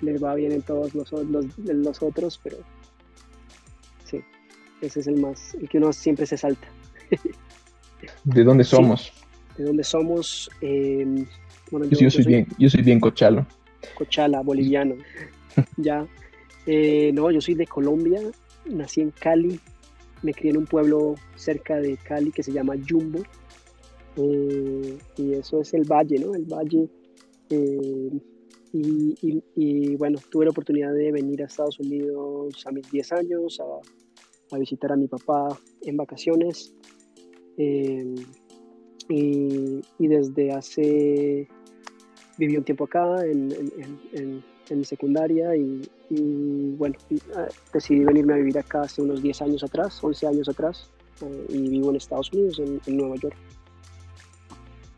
les 0.00 0.22
va 0.22 0.34
bien 0.34 0.52
en 0.52 0.62
todos 0.62 0.94
los, 0.94 1.12
los, 1.12 1.46
los 1.58 2.02
otros, 2.02 2.40
pero 2.42 2.56
sí, 4.04 4.20
ese 4.80 5.00
es 5.00 5.06
el 5.06 5.20
más, 5.20 5.54
el 5.54 5.68
que 5.68 5.78
uno 5.78 5.92
siempre 5.92 6.26
se 6.26 6.36
salta. 6.36 6.68
¿De 8.24 8.44
dónde 8.44 8.64
somos? 8.64 9.12
¿De 9.60 9.66
dónde 9.66 9.84
somos? 9.84 10.50
Eh, 10.62 11.04
bueno, 11.70 11.86
yo, 11.86 11.98
yo, 11.98 12.10
soy 12.10 12.24
bien, 12.24 12.46
yo 12.58 12.70
soy 12.70 12.80
bien 12.80 12.98
cochalo. 12.98 13.46
Cochala, 13.94 14.40
boliviano. 14.40 14.94
ya. 15.76 16.08
Eh, 16.64 17.10
no, 17.12 17.30
yo 17.30 17.42
soy 17.42 17.56
de 17.56 17.66
Colombia, 17.66 18.22
nací 18.64 19.02
en 19.02 19.10
Cali, 19.10 19.60
me 20.22 20.32
crié 20.32 20.52
en 20.52 20.56
un 20.56 20.64
pueblo 20.64 21.14
cerca 21.34 21.76
de 21.76 21.98
Cali 21.98 22.32
que 22.32 22.42
se 22.42 22.52
llama 22.52 22.72
Jumbo. 22.88 23.22
Eh, 24.16 24.96
y 25.18 25.34
eso 25.34 25.60
es 25.60 25.74
el 25.74 25.84
valle, 25.84 26.18
¿no? 26.18 26.34
El 26.34 26.46
valle. 26.46 26.88
Eh, 27.50 28.10
y, 28.72 29.94
bueno, 29.96 30.18
tuve 30.30 30.46
la 30.46 30.52
oportunidad 30.52 30.94
de 30.94 31.12
venir 31.12 31.42
a 31.42 31.46
Estados 31.46 31.78
Unidos 31.80 32.66
a 32.66 32.70
mis 32.72 32.90
10 32.90 33.12
años 33.12 33.60
a, 33.60 34.58
visitar 34.58 34.90
a 34.90 34.96
mi 34.96 35.06
papá 35.06 35.48
en 35.82 35.98
vacaciones. 35.98 36.74
Y, 39.10 39.82
desde 39.98 40.52
hace 40.52 41.48
viví 42.38 42.56
un 42.56 42.64
tiempo 42.64 42.84
acá 42.84 43.24
en, 43.26 43.52
en, 44.12 44.42
en, 44.70 44.84
secundaria 44.84 45.54
y, 45.56 46.74
bueno, 46.78 46.94
ah, 47.36 47.48
decidí 47.72 48.04
venirme 48.04 48.34
a 48.34 48.36
vivir 48.36 48.58
acá 48.58 48.82
hace 48.82 49.02
unos 49.02 49.20
10 49.20 49.42
años 49.42 49.64
atrás, 49.64 50.02
11 50.02 50.26
años 50.28 50.48
atrás, 50.48 50.88
eh, 51.22 51.46
y 51.50 51.68
vivo 51.68 51.90
en 51.90 51.96
Estados 51.96 52.32
Unidos, 52.32 52.62
en, 52.86 52.96
Nueva 52.96 53.16
York. 53.16 53.36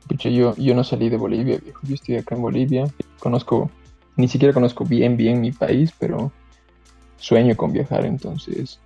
Pucha, 0.09 0.29
yo, 0.29 0.55
yo 0.57 0.75
no 0.75 0.85
salí 0.85 1.09
de 1.09 1.17
Bolivia, 1.17 1.59
viejo. 1.59 1.81
Yo 1.85 1.95
estoy 1.95 2.17
acá 2.17 2.35
en 2.35 2.43
Bolivia. 2.43 2.85
Conozco, 3.19 3.71
ni 4.17 4.29
siquiera 4.29 4.53
conozco 4.53 4.85
bien, 4.85 5.17
bien 5.17 5.41
mi 5.41 5.53
país, 5.53 5.93
pero 5.99 6.31
sueño 7.17 7.57
con 7.57 7.73
viajar, 7.73 8.05
entonces 8.05 8.79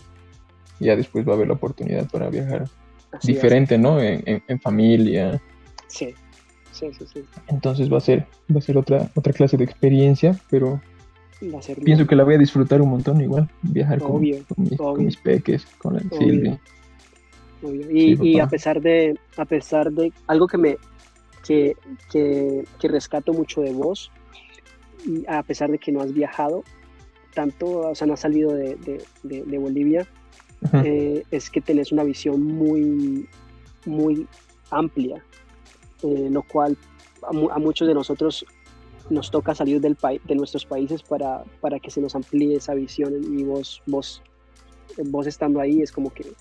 ya 0.79 0.95
después 0.95 1.27
va 1.27 1.33
a 1.33 1.35
haber 1.35 1.49
la 1.49 1.55
oportunidad 1.55 2.09
para 2.11 2.31
viajar 2.31 2.69
diferente, 3.23 3.79
¿no? 3.79 4.01
En, 4.01 4.43
en, 4.47 4.61
familia. 4.61 5.41
Sí, 5.89 6.15
entonces 7.49 7.93
va 7.93 7.99
a 7.99 8.01
ser, 8.01 8.27
va 8.55 8.59
a 8.59 8.63
ser 8.63 8.77
otra, 8.77 9.11
otra 9.15 9.33
clase 9.33 9.57
de 9.57 9.65
experiencia, 9.65 10.39
pero 10.51 10.81
pienso 11.85 12.07
que 12.07 12.17
la 12.17 12.25
voy 12.25 12.35
a 12.35 12.39
disfrutar 12.39 12.83
un 12.83 12.91
montón 12.91 13.21
igual, 13.21 13.49
viajar 13.63 13.99
con, 13.99 14.21
mis, 14.21 15.17
peques, 15.17 15.67
con 15.79 15.95
la 15.95 16.01
Silvia. 16.19 16.61
Y, 17.91 18.39
a 18.39 18.47
pesar 18.47 18.81
de, 18.81 19.19
a 19.37 19.45
pesar 19.45 19.91
de 19.91 20.13
algo 20.27 20.47
que 20.47 20.59
me 20.59 20.77
que, 21.47 21.77
que, 22.11 22.89
rescato 22.89 23.33
mucho 23.33 23.61
de 23.61 23.73
vos, 23.73 24.11
y 25.07 25.25
a 25.29 25.43
pesar 25.43 25.71
de 25.71 25.79
que 25.79 25.93
no 25.93 26.01
has 26.01 26.13
viajado 26.13 26.65
tanto, 27.35 27.91
o 27.91 27.95
sea, 27.95 28.07
no 28.07 28.15
has 28.15 28.21
salido 28.21 28.53
de, 28.53 29.59
Bolivia, 29.59 30.07
eh, 30.85 31.23
es 31.31 31.51
que 31.51 31.61
tenés 31.61 31.93
una 31.93 32.05
visión 32.05 32.43
muy, 32.43 33.29
muy 33.85 34.27
amplia 34.71 35.23
eh, 36.03 36.29
lo 36.31 36.43
cual 36.43 36.77
a, 37.23 37.59
muchos 37.59 37.89
de 37.89 37.95
nosotros 37.95 38.45
nos 39.09 39.31
toca 39.31 39.55
salir 39.55 39.81
del 39.81 39.97
de 40.25 40.35
nuestros 40.35 40.67
países 40.67 41.03
para, 41.03 41.45
para 41.61 41.79
que 41.79 41.91
se 41.91 42.01
nos 42.01 42.15
amplíe 42.15 42.57
esa 42.57 42.75
visión 42.75 43.15
y 43.39 43.45
vos, 43.45 43.83
vos, 43.87 44.23
vos 45.07 45.27
estando 45.27 45.61
ahí 45.61 45.81
es 45.81 45.93
como 45.93 46.11
que 46.11 46.33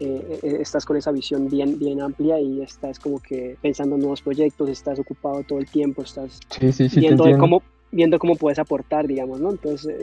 eh, 0.00 0.40
estás 0.42 0.84
con 0.84 0.96
esa 0.96 1.12
visión 1.12 1.48
bien, 1.48 1.78
bien 1.78 2.00
amplia 2.00 2.40
y 2.40 2.62
estás 2.62 2.98
como 2.98 3.20
que 3.20 3.56
pensando 3.60 3.94
en 3.94 4.00
nuevos 4.00 4.22
proyectos, 4.22 4.68
estás 4.68 4.98
ocupado 4.98 5.42
todo 5.44 5.58
el 5.58 5.66
tiempo, 5.66 6.02
estás 6.02 6.40
viendo 6.94 7.24
cómo 7.38 7.62
viendo 7.94 8.18
cómo 8.18 8.36
puedes 8.36 8.58
aportar, 8.58 9.06
digamos, 9.06 9.40
¿no? 9.40 9.50
Entonces, 9.50 9.94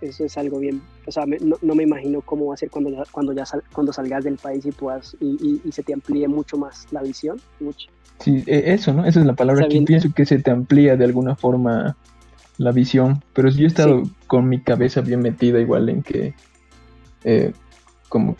eso 0.00 0.24
es 0.24 0.38
algo 0.38 0.58
bien, 0.58 0.82
o 1.06 1.10
sea, 1.12 1.24
no, 1.26 1.74
me 1.74 1.82
imagino 1.82 2.20
cómo 2.20 2.46
va 2.46 2.54
a 2.54 2.56
ser 2.56 2.70
cuando 2.70 2.90
ya, 2.90 3.02
cuando 3.10 3.32
ya 3.32 3.44
cuando 3.72 3.92
salgas 3.92 4.24
del 4.24 4.36
país 4.36 4.64
y 4.66 4.72
puedas, 4.72 5.16
y, 5.20 5.60
y, 5.64 5.72
se 5.72 5.82
te 5.82 5.94
amplíe 5.94 6.28
mucho 6.28 6.58
más 6.58 6.86
la 6.90 7.02
visión, 7.02 7.40
mucho. 7.60 7.88
Sí, 8.18 8.44
e, 8.46 8.72
eso, 8.74 8.92
¿no? 8.92 9.04
Esa 9.04 9.20
es 9.20 9.26
la 9.26 9.34
palabra 9.34 9.66
que 9.68 9.80
pienso 9.82 10.08
que 10.14 10.26
se 10.26 10.38
te 10.38 10.50
amplía 10.50 10.96
de 10.96 11.04
alguna 11.04 11.34
forma 11.34 11.96
la 12.58 12.72
visión. 12.72 13.22
Pero 13.32 13.48
yo 13.50 13.64
he 13.64 13.66
estado 13.66 14.02
con 14.26 14.48
mi 14.48 14.60
cabeza 14.60 15.00
bien 15.00 15.20
metida 15.20 15.58
igual 15.58 15.88
en 15.88 16.02
que, 16.02 16.34
eh, 17.24 17.52
como 18.08 18.36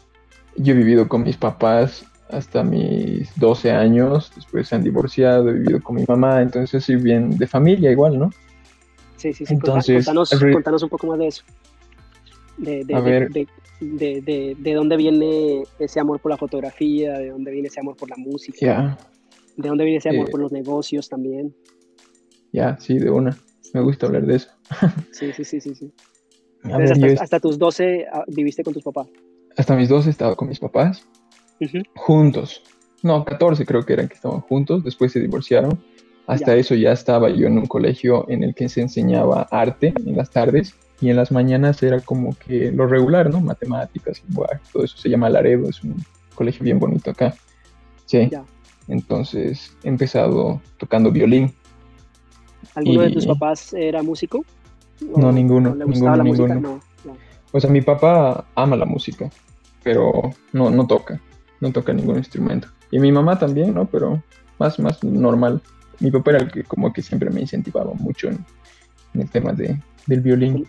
yo 0.56 0.74
he 0.74 0.76
vivido 0.76 1.08
con 1.08 1.22
mis 1.22 1.36
papás 1.36 2.04
hasta 2.28 2.62
mis 2.62 3.34
12 3.38 3.72
años, 3.72 4.32
después 4.36 4.68
se 4.68 4.76
han 4.76 4.84
divorciado, 4.84 5.50
he 5.50 5.54
vivido 5.54 5.82
con 5.82 5.96
mi 5.96 6.04
mamá, 6.06 6.40
entonces 6.40 6.84
soy 6.84 6.96
bien 6.96 7.36
de 7.36 7.46
familia 7.46 7.90
igual, 7.90 8.18
¿no? 8.18 8.30
Sí, 9.22 9.32
sí, 9.32 9.46
sí. 9.46 9.54
Entonces, 9.54 10.04
contanos, 10.04 10.82
un 10.82 10.88
poco 10.88 11.06
más 11.06 11.18
de 11.20 11.28
eso. 11.28 11.44
De, 12.58 12.84
de, 12.84 13.46
de, 13.80 14.56
de, 14.58 14.74
dónde 14.74 14.96
viene 14.96 15.62
ese 15.78 16.00
amor 16.00 16.18
por 16.20 16.32
la 16.32 16.36
fotografía, 16.36 17.12
de 17.18 17.30
dónde 17.30 17.52
viene 17.52 17.68
ese 17.68 17.78
amor 17.78 17.96
por 17.96 18.10
la 18.10 18.16
música. 18.16 18.58
Ya. 18.60 18.98
¿De 19.56 19.68
dónde 19.68 19.84
viene 19.84 19.98
ese 19.98 20.08
amor 20.08 20.28
por 20.28 20.40
los 20.40 20.50
negocios 20.50 21.08
también? 21.08 21.54
Ya, 22.52 22.76
sí, 22.80 22.98
de 22.98 23.10
una. 23.10 23.38
Me 23.72 23.80
gusta 23.80 24.06
hablar 24.06 24.26
de 24.26 24.36
eso. 24.36 24.48
sí, 25.12 25.32
sí, 25.32 25.44
sí, 25.44 25.60
sí. 25.60 25.72
sí. 25.72 25.92
hasta, 26.64 27.22
hasta, 27.22 27.40
tus 27.40 27.56
12 27.58 28.06
ah, 28.12 28.24
viviste 28.26 28.64
con 28.64 28.74
tus 28.74 28.82
papás. 28.82 29.06
Hasta 29.56 29.76
mis 29.76 29.88
12 29.88 30.10
estaba 30.10 30.34
con 30.34 30.48
mis 30.48 30.58
papás. 30.58 31.06
Juntos. 31.94 32.64
No, 33.04 33.24
14 33.24 33.64
creo 33.66 33.84
que 33.86 33.92
eran 33.92 34.08
que 34.08 34.14
estaban 34.14 34.40
juntos. 34.40 34.82
Después 34.82 35.12
se 35.12 35.20
divorciaron. 35.20 35.80
Hasta 36.26 36.54
eso 36.54 36.74
ya 36.74 36.92
estaba 36.92 37.30
yo 37.30 37.46
en 37.46 37.58
un 37.58 37.66
colegio 37.66 38.24
en 38.28 38.42
el 38.44 38.54
que 38.54 38.68
se 38.68 38.80
enseñaba 38.80 39.42
arte 39.50 39.92
en 40.06 40.16
las 40.16 40.30
tardes 40.30 40.74
y 41.00 41.10
en 41.10 41.16
las 41.16 41.32
mañanas 41.32 41.82
era 41.82 42.00
como 42.00 42.36
que 42.36 42.70
lo 42.70 42.86
regular, 42.86 43.28
¿no? 43.28 43.40
Matemáticas, 43.40 44.22
igual, 44.30 44.60
todo 44.72 44.84
eso 44.84 44.96
se 44.96 45.08
llama 45.08 45.28
Laredo, 45.28 45.68
es 45.68 45.82
un 45.82 45.96
colegio 46.34 46.62
bien 46.62 46.78
bonito 46.78 47.10
acá. 47.10 47.34
Sí. 48.06 48.28
Ya. 48.30 48.44
Entonces 48.88 49.76
he 49.82 49.88
empezado 49.88 50.60
tocando 50.78 51.10
violín. 51.10 51.52
¿Alguno 52.74 53.02
de 53.02 53.10
tus 53.10 53.26
papás 53.26 53.72
era 53.74 54.02
músico? 54.02 54.44
No, 55.16 55.32
ninguno. 55.32 55.74
ninguno, 55.74 56.22
ninguno. 56.22 56.80
O 57.52 57.60
sea, 57.60 57.68
mi 57.70 57.82
papá 57.82 58.46
ama 58.54 58.76
la 58.76 58.86
música, 58.86 59.30
pero 59.82 60.30
no, 60.52 60.70
no 60.70 60.86
toca. 60.86 61.20
No 61.60 61.70
toca 61.70 61.92
ningún 61.92 62.16
instrumento. 62.16 62.68
Y 62.90 62.98
mi 62.98 63.12
mamá 63.12 63.38
también, 63.38 63.74
¿no? 63.74 63.86
Pero 63.86 64.22
más, 64.58 64.78
más 64.78 65.02
normal. 65.04 65.60
Mi 66.00 66.10
papá 66.10 66.32
era 66.32 66.40
el 66.40 66.50
que 66.50 66.64
como 66.64 66.92
que 66.92 67.02
siempre 67.02 67.30
me 67.30 67.40
incentivaba 67.40 67.92
mucho 67.94 68.28
en, 68.28 68.44
el 69.14 69.28
tema 69.28 69.52
de, 69.52 69.80
del 70.06 70.20
violín. 70.20 70.66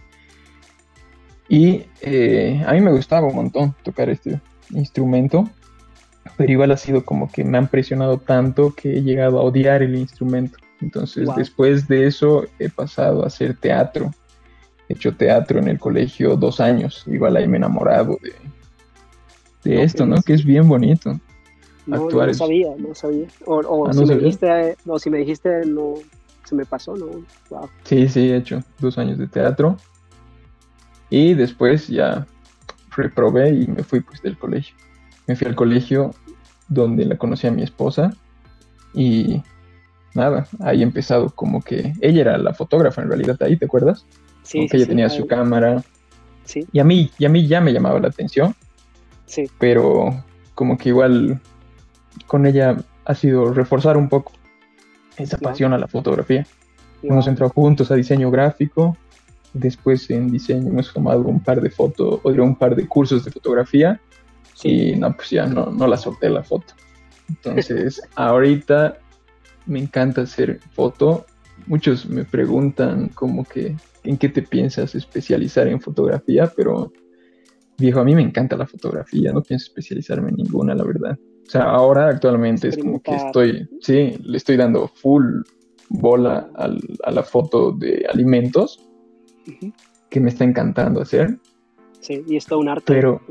Y 1.49 1.85
eh, 2.01 2.63
a 2.65 2.73
mí 2.73 2.81
me 2.81 2.91
gustaba 2.91 3.27
un 3.27 3.35
montón 3.35 3.75
tocar 3.83 4.09
este 4.09 4.41
instrumento 4.71 5.49
pero 6.37 6.51
igual 6.51 6.71
ha 6.71 6.77
sido 6.77 7.03
como 7.05 7.31
que 7.31 7.43
me 7.43 7.57
han 7.57 7.67
presionado 7.67 8.17
tanto 8.17 8.73
que 8.73 8.97
he 8.97 9.03
llegado 9.03 9.39
a 9.39 9.43
odiar 9.43 9.83
el 9.83 9.95
instrumento. 9.95 10.57
Entonces, 10.81 11.29
después 11.35 11.87
de 11.87 12.07
eso, 12.07 12.45
he 12.59 12.69
pasado 12.69 13.23
a 13.23 13.27
hacer 13.27 13.55
teatro. 13.55 14.11
He 14.89 14.93
hecho 14.93 15.15
teatro 15.15 15.59
en 15.59 15.67
el 15.67 15.79
colegio 15.79 16.35
dos 16.35 16.59
años. 16.59 17.05
Igual 17.07 17.37
ahí 17.37 17.47
me 17.47 17.55
he 17.55 17.57
enamorado 17.57 18.17
de, 18.21 18.33
de 19.63 19.83
esto, 19.83 20.05
¿no? 20.05 20.21
Que 20.21 20.33
es 20.33 20.43
bien 20.43 20.67
bonito. 20.67 21.19
No, 21.85 22.09
no 22.09 22.33
sabía, 22.33 22.69
no 22.77 22.95
sabía. 22.95 23.27
O, 23.45 23.87
ah, 23.87 23.93
si, 23.93 24.05
me 24.05 24.15
dijiste, 24.15 24.77
o 24.85 24.99
si 24.99 25.09
me 25.09 25.17
dijiste, 25.19 25.65
no, 25.65 25.95
se 26.45 26.55
me 26.55 26.65
pasó, 26.65 26.95
¿no? 26.95 27.07
Wow. 27.49 27.69
Sí, 27.83 28.07
sí, 28.07 28.29
he 28.29 28.37
hecho 28.37 28.63
dos 28.79 28.97
años 28.97 29.17
de 29.17 29.27
teatro. 29.27 29.77
Y 31.09 31.33
después 31.33 31.87
ya 31.87 32.25
reprobé 32.95 33.51
y 33.51 33.67
me 33.67 33.83
fui 33.83 34.01
pues 34.01 34.21
del 34.21 34.37
colegio. 34.37 34.75
Me 35.27 35.35
fui 35.35 35.47
al 35.47 35.55
colegio 35.55 36.11
donde 36.67 37.05
la 37.05 37.17
conocí 37.17 37.47
a 37.47 37.51
mi 37.51 37.63
esposa 37.63 38.15
y 38.93 39.41
nada, 40.13 40.47
ahí 40.59 40.83
empezado 40.83 41.29
como 41.29 41.61
que 41.61 41.93
ella 42.01 42.21
era 42.21 42.37
la 42.37 42.53
fotógrafa 42.53 43.01
en 43.01 43.09
realidad 43.09 43.37
ahí, 43.41 43.57
¿te 43.57 43.65
acuerdas? 43.65 44.05
Sí, 44.43 44.67
ella 44.71 44.87
tenía 44.87 45.09
su 45.09 45.27
cámara. 45.27 45.83
Sí. 46.45 46.67
Y 46.71 46.79
a 46.79 46.83
mí, 46.83 47.09
y 47.17 47.25
a 47.25 47.29
mí 47.29 47.47
ya 47.47 47.61
me 47.61 47.73
llamaba 47.73 47.99
la 47.99 48.09
atención. 48.09 48.55
Sí. 49.25 49.49
Pero 49.59 50.23
como 50.55 50.77
que 50.77 50.89
igual 50.89 51.41
con 52.27 52.45
ella 52.45 52.77
ha 53.05 53.15
sido 53.15 53.53
reforzar 53.53 53.97
un 53.97 54.09
poco 54.09 54.31
esa 55.17 55.37
pasión 55.37 55.73
a 55.73 55.77
la 55.77 55.87
fotografía. 55.87 56.45
Hemos 57.01 57.27
entrado 57.27 57.51
juntos 57.51 57.91
a 57.91 57.95
diseño 57.95 58.31
gráfico, 58.31 58.97
después 59.53 60.09
en 60.09 60.31
diseño 60.31 60.69
hemos 60.69 60.93
tomado 60.93 61.21
un 61.21 61.41
par 61.41 61.61
de 61.61 61.69
fotos, 61.69 62.19
o 62.23 62.29
un 62.29 62.55
par 62.55 62.75
de 62.75 62.87
cursos 62.87 63.25
de 63.25 63.31
fotografía 63.31 63.99
y 64.63 64.95
no, 64.95 65.13
pues 65.15 65.31
ya 65.31 65.45
no, 65.45 65.67
no 65.67 65.87
la 65.87 65.97
solté 65.97 66.29
la 66.29 66.43
foto. 66.43 66.73
Entonces, 67.29 68.01
ahorita 68.15 68.97
me 69.65 69.79
encanta 69.79 70.21
hacer 70.21 70.59
foto. 70.71 71.25
Muchos 71.67 72.05
me 72.05 72.23
preguntan 72.23 73.09
como 73.09 73.43
que 73.45 73.75
en 74.03 74.17
qué 74.17 74.29
te 74.29 74.41
piensas 74.41 74.95
especializar 74.95 75.67
en 75.67 75.79
fotografía, 75.79 76.51
pero 76.55 76.91
viejo, 77.77 77.99
a 77.99 78.03
mí 78.03 78.15
me 78.15 78.21
encanta 78.21 78.55
la 78.55 78.67
fotografía, 78.67 79.31
no 79.31 79.41
pienso 79.41 79.67
especializarme 79.67 80.29
en 80.29 80.35
ninguna, 80.37 80.75
la 80.75 80.83
verdad. 80.83 81.17
O 81.45 81.49
sea, 81.49 81.63
ahora 81.63 82.07
actualmente 82.07 82.69
es 82.69 82.77
como 82.77 83.01
que 83.01 83.15
estoy, 83.15 83.69
sí, 83.81 84.17
le 84.23 84.37
estoy 84.37 84.57
dando 84.57 84.87
full 84.87 85.41
bola 85.89 86.49
a 86.55 87.11
la 87.11 87.23
foto 87.23 87.71
de 87.71 88.05
alimentos, 88.11 88.79
que 90.09 90.19
me 90.19 90.29
está 90.29 90.43
encantando 90.43 91.01
hacer. 91.01 91.37
Sí, 91.99 92.23
y 92.27 92.35
es 92.35 92.45
todo 92.45 92.59
un 92.59 92.69
arte. 92.69 92.85
Pero, 92.85 93.21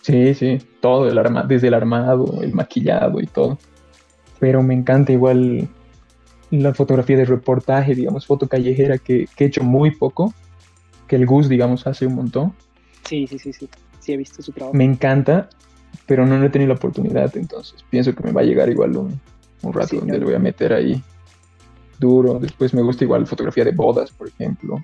sí, 0.00 0.34
sí, 0.34 0.58
todo, 0.80 1.08
el 1.08 1.18
arma, 1.18 1.44
desde 1.44 1.68
el 1.68 1.74
armado, 1.74 2.42
el 2.42 2.54
maquillado 2.54 3.20
y 3.20 3.26
todo. 3.26 3.58
Pero 4.38 4.62
me 4.62 4.74
encanta 4.74 5.12
igual 5.12 5.68
la 6.50 6.74
fotografía 6.74 7.16
de 7.16 7.24
reportaje, 7.24 7.94
digamos, 7.94 8.26
foto 8.26 8.48
callejera 8.48 8.98
que, 8.98 9.26
que 9.36 9.44
he 9.44 9.46
hecho 9.48 9.62
muy 9.62 9.90
poco, 9.90 10.32
que 11.06 11.16
el 11.16 11.26
Gus, 11.26 11.48
digamos, 11.48 11.86
hace 11.86 12.06
un 12.06 12.14
montón. 12.14 12.54
Sí, 13.04 13.26
sí, 13.26 13.38
sí, 13.38 13.52
sí, 13.52 13.68
sí, 14.00 14.12
he 14.12 14.16
visto 14.16 14.42
su 14.42 14.52
trabajo. 14.52 14.76
Me 14.76 14.84
encanta, 14.84 15.48
pero 16.06 16.26
no, 16.26 16.42
he 16.44 16.48
tenido 16.50 16.68
la 16.68 16.74
oportunidad, 16.74 17.36
entonces 17.36 17.84
pienso 17.90 18.14
que 18.14 18.22
me 18.24 18.32
va 18.32 18.40
a 18.40 18.44
llegar 18.44 18.68
igual 18.68 18.96
un, 18.96 19.20
un 19.62 19.72
rato 19.72 19.96
donde 19.96 20.18
le 20.18 20.24
voy 20.24 20.34
a 20.34 20.38
meter 20.38 20.72
ahí 20.72 21.02
duro. 21.98 22.38
Después 22.38 22.72
me 22.74 22.82
gusta 22.82 23.04
igual 23.04 23.26
fotografía 23.26 23.64
de 23.64 23.72
bodas, 23.72 24.10
por 24.10 24.28
ejemplo. 24.28 24.82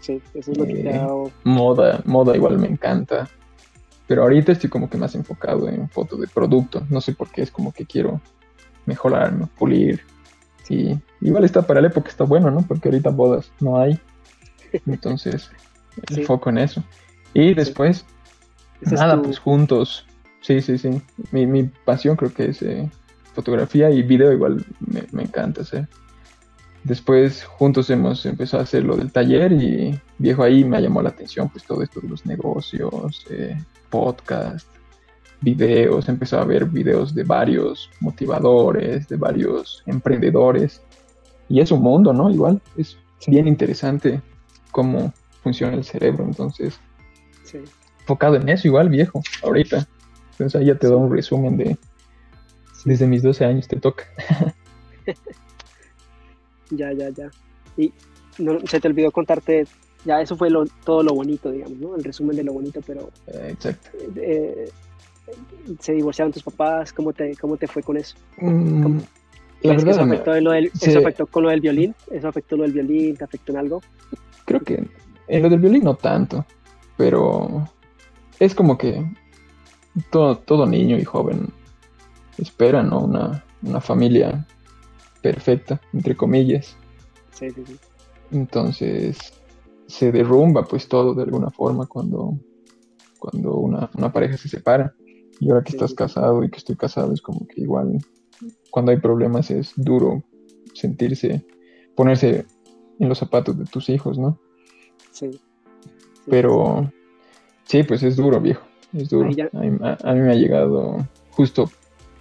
Sí, 0.00 0.20
eso 0.34 0.52
es 0.52 0.58
lo 0.58 0.64
que 0.64 0.80
Eh. 0.88 1.06
Moda, 1.44 2.00
moda 2.06 2.34
igual 2.36 2.58
me 2.58 2.68
encanta. 2.68 3.28
Pero 4.06 4.22
ahorita 4.22 4.52
estoy 4.52 4.70
como 4.70 4.88
que 4.90 4.96
más 4.98 5.14
enfocado 5.14 5.68
en 5.68 5.88
foto 5.88 6.16
de 6.16 6.26
producto. 6.26 6.84
No 6.90 7.00
sé 7.00 7.12
por 7.12 7.28
qué, 7.30 7.42
es 7.42 7.50
como 7.50 7.72
que 7.72 7.84
quiero 7.86 8.20
mejorarme, 8.86 9.46
pulir. 9.58 10.00
Sí, 10.64 10.98
igual 11.20 11.44
está 11.44 11.62
para 11.62 11.80
la 11.80 11.88
época, 11.88 12.08
está 12.08 12.24
bueno, 12.24 12.50
¿no? 12.50 12.62
Porque 12.62 12.88
ahorita 12.88 13.10
bodas 13.10 13.52
no 13.60 13.78
hay. 13.78 14.00
Entonces, 14.86 15.50
Sí. 16.08 16.20
enfoco 16.20 16.48
en 16.50 16.58
eso. 16.58 16.82
Y 17.34 17.52
después, 17.54 18.04
es 18.80 18.92
nada, 18.92 19.16
tu- 19.16 19.22
pues 19.22 19.38
juntos. 19.38 20.06
Sí, 20.40 20.60
sí, 20.62 20.78
sí. 20.78 21.02
Mi, 21.32 21.46
mi 21.46 21.64
pasión 21.64 22.16
creo 22.16 22.32
que 22.32 22.46
es 22.46 22.62
eh, 22.62 22.88
fotografía 23.34 23.90
y 23.90 24.02
video 24.02 24.32
igual 24.32 24.64
me, 24.80 25.04
me 25.12 25.22
encanta 25.22 25.62
hacer. 25.62 25.88
Después 26.82 27.44
juntos 27.44 27.90
hemos 27.90 28.24
empezado 28.24 28.62
a 28.62 28.64
hacer 28.64 28.84
lo 28.84 28.96
del 28.96 29.12
taller 29.12 29.52
y 29.52 30.00
viejo 30.16 30.42
ahí 30.42 30.64
me 30.64 30.80
llamó 30.80 31.02
la 31.02 31.10
atención 31.10 31.50
pues 31.50 31.64
todo 31.64 31.82
esto 31.82 32.00
de 32.00 32.08
los 32.08 32.24
negocios, 32.24 33.26
eh, 33.28 33.62
podcast, 33.90 34.66
videos, 35.42 36.08
empezó 36.08 36.38
a 36.38 36.44
ver 36.44 36.64
videos 36.64 37.14
de 37.14 37.24
varios 37.24 37.90
motivadores, 38.00 39.08
de 39.08 39.16
varios 39.16 39.82
emprendedores 39.86 40.80
y 41.50 41.60
es 41.60 41.70
un 41.70 41.82
mundo, 41.82 42.14
¿no? 42.14 42.30
Igual 42.30 42.62
es 42.78 42.96
bien 43.26 43.46
interesante 43.46 44.22
cómo 44.70 45.12
funciona 45.42 45.74
el 45.76 45.84
cerebro, 45.84 46.24
entonces 46.24 46.80
Sí. 47.44 47.58
enfocado 48.00 48.36
en 48.36 48.48
eso 48.48 48.68
igual 48.68 48.88
viejo, 48.88 49.22
ahorita. 49.42 49.86
Entonces 50.40 50.58
ahí 50.60 50.66
ya 50.68 50.74
te 50.78 50.86
doy 50.86 50.96
un 50.96 51.12
resumen 51.14 51.56
de 51.58 51.76
desde 52.86 53.06
mis 53.06 53.22
12 53.22 53.44
años 53.44 53.68
te 53.68 53.76
toca. 53.78 54.04
Ya, 56.70 56.92
ya, 56.92 57.08
ya. 57.10 57.28
Y 57.76 57.92
no, 58.38 58.60
se 58.66 58.80
te 58.80 58.86
olvidó 58.88 59.10
contarte, 59.10 59.66
ya 60.04 60.20
eso 60.20 60.36
fue 60.36 60.50
lo, 60.50 60.64
todo 60.84 61.02
lo 61.02 61.14
bonito, 61.14 61.50
digamos, 61.50 61.78
¿no? 61.78 61.96
El 61.96 62.04
resumen 62.04 62.36
de 62.36 62.44
lo 62.44 62.52
bonito, 62.52 62.80
pero 62.86 63.10
exacto. 63.26 63.90
eh, 64.16 64.70
se 65.80 65.92
divorciaron 65.92 66.32
tus 66.32 66.44
papás, 66.44 66.92
¿cómo 66.92 67.12
te, 67.12 67.34
cómo 67.36 67.56
te 67.56 67.66
fue 67.66 67.82
con 67.82 67.96
eso? 67.96 68.14
Mm, 68.38 68.98
la 68.98 69.00
¿Crees 69.60 69.84
que 69.84 69.90
verdad, 69.90 69.90
eso 69.90 70.02
afectó, 70.02 70.40
lo 70.40 70.50
del- 70.52 70.70
eso 70.80 70.98
afectó 71.00 71.26
con 71.26 71.42
lo 71.42 71.50
del 71.50 71.60
violín? 71.60 71.94
¿Eso 72.10 72.28
afectó 72.28 72.56
lo 72.56 72.62
del 72.62 72.72
violín? 72.72 73.16
¿Te 73.16 73.24
afectó 73.24 73.52
en 73.52 73.58
algo? 73.58 73.82
creo 74.44 74.60
que 74.62 74.84
en 75.28 75.42
lo 75.42 75.48
del 75.50 75.60
violín 75.60 75.84
no 75.84 75.94
tanto, 75.96 76.44
pero 76.96 77.68
es 78.40 78.54
como 78.54 78.76
que 78.78 79.04
todo, 80.10 80.38
todo 80.38 80.66
niño 80.66 80.98
y 80.98 81.04
joven 81.04 81.52
espera, 82.38 82.82
¿no? 82.82 83.00
Una, 83.04 83.44
una 83.62 83.80
familia 83.80 84.46
perfecta, 85.22 85.80
entre 85.92 86.16
comillas. 86.16 86.76
Sí, 87.32 87.50
sí, 87.50 87.62
sí. 87.66 87.76
Entonces 88.32 89.18
se 89.86 90.12
derrumba 90.12 90.64
pues 90.64 90.88
todo 90.88 91.14
de 91.14 91.22
alguna 91.24 91.50
forma 91.50 91.86
cuando, 91.86 92.38
cuando 93.18 93.56
una, 93.56 93.90
una 93.94 94.12
pareja 94.12 94.36
se 94.36 94.48
separa. 94.48 94.94
Y 95.40 95.50
ahora 95.50 95.64
que 95.64 95.72
Sí, 95.72 95.76
estás 95.76 95.90
sí. 95.90 95.96
casado 95.96 96.44
y 96.44 96.50
que 96.50 96.58
estoy 96.58 96.76
casado 96.76 97.12
es 97.12 97.22
como 97.22 97.46
que 97.46 97.60
igual 97.62 97.98
cuando 98.70 98.92
hay 98.92 98.98
problemas 98.98 99.50
es 99.50 99.72
duro 99.76 100.22
sentirse, 100.74 101.44
ponerse 101.96 102.46
en 102.98 103.08
los 103.08 103.18
zapatos 103.18 103.58
de 103.58 103.64
tus 103.64 103.88
hijos, 103.88 104.18
¿no? 104.18 104.38
sí. 105.12 105.30
Sí, 105.32 105.40
Pero 106.28 106.90
sí, 107.64 107.82
pues 107.82 108.02
es 108.02 108.16
duro, 108.16 108.40
viejo. 108.40 108.62
Es 108.92 109.08
duro. 109.08 109.28
Ahí 109.28 109.34
ya- 109.36 109.50
A 109.52 109.58
mí, 109.60 109.78
a- 109.82 109.98
a 110.02 110.14
mí 110.14 110.20
me 110.20 110.32
ha 110.32 110.34
llegado 110.34 111.06
justo 111.30 111.70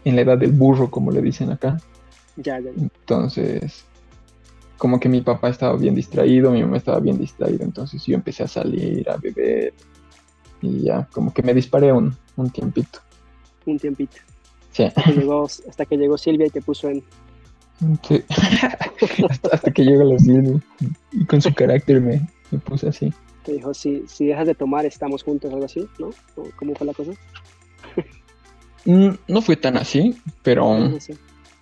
en 0.06 0.16
la 0.16 0.22
edad 0.22 0.38
del 0.38 0.52
burro, 0.52 0.90
como 0.90 1.12
le 1.12 1.22
dicen 1.22 1.52
acá. 1.52 1.78
Ya, 2.38 2.60
ya, 2.60 2.72
ya. 2.72 2.82
Entonces, 2.82 3.86
como 4.78 5.00
que 5.00 5.10
mi 5.10 5.22
papá 5.22 5.50
estaba 5.50 5.76
bien 5.78 5.96
distraído, 5.96 6.52
mi 6.52 6.62
mamá 6.62 6.78
estaba 6.78 7.00
bien 7.00 7.18
distraída, 7.18 7.66
entonces 7.66 8.06
yo 8.06 8.16
empecé 8.16 8.44
a 8.44 8.48
salir, 8.48 9.10
a 9.10 9.18
beber 9.18 9.74
y 10.62 10.84
ya, 10.84 11.08
como 11.12 11.34
que 11.34 11.44
me 11.44 11.54
disparé 11.54 11.92
un, 11.92 12.16
un 12.38 12.50
tiempito. 12.50 13.00
Un 13.66 13.78
tiempito. 13.78 14.18
Sí, 14.72 14.84
Hasta 14.84 15.04
que, 15.04 15.14
llegó, 15.14 15.44
hasta 15.46 15.86
que 15.86 15.98
llegó 15.98 16.18
Silvia 16.18 16.48
y 16.48 16.50
te 16.50 16.62
puso 16.62 16.90
en... 16.90 17.04
sí. 18.08 18.24
hasta, 19.30 19.50
hasta 19.52 19.72
que 19.72 19.84
llegó 19.84 20.04
la 20.04 20.18
Silvia 20.20 20.62
y 21.12 21.26
con 21.26 21.42
su 21.42 21.54
carácter 21.54 22.00
me, 22.02 22.28
me 22.52 22.60
puse 22.60 22.88
así. 22.88 23.12
Te 23.50 23.56
dijo, 23.56 23.74
si, 23.74 24.04
si 24.06 24.28
dejas 24.28 24.46
de 24.46 24.54
tomar, 24.54 24.86
estamos 24.86 25.24
juntos, 25.24 25.52
algo 25.52 25.66
así, 25.66 25.84
¿no? 25.98 26.10
¿O 26.36 26.44
¿Cómo 26.56 26.76
fue 26.76 26.86
la 26.86 26.94
cosa? 26.94 27.14
Mm, 28.86 29.10
No 29.28 29.42
fue 29.42 29.56
tan 29.56 29.76
así, 29.76 30.16
pero... 30.44 30.78
No 30.78 31.00
sé. 31.00 31.18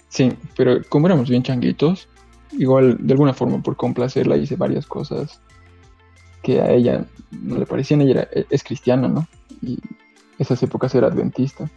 Sí, 0.09 0.33
pero 0.57 0.81
como 0.89 1.07
éramos 1.07 1.29
bien 1.29 1.43
changuitos, 1.43 2.09
igual 2.51 2.97
de 2.99 3.13
alguna 3.13 3.33
forma 3.33 3.63
por 3.63 3.77
complacerla 3.77 4.35
hice 4.35 4.57
varias 4.57 4.85
cosas 4.85 5.39
que 6.43 6.59
a 6.59 6.71
ella 6.71 7.05
no 7.31 7.57
le 7.57 7.65
parecían. 7.65 8.01
Ella 8.01 8.27
era- 8.33 8.45
es 8.49 8.63
cristiana, 8.65 9.07
¿no? 9.07 9.25
Y 9.61 9.79
esas 10.39 10.61
épocas 10.63 10.93
era 10.93 11.07
adventista. 11.07 11.71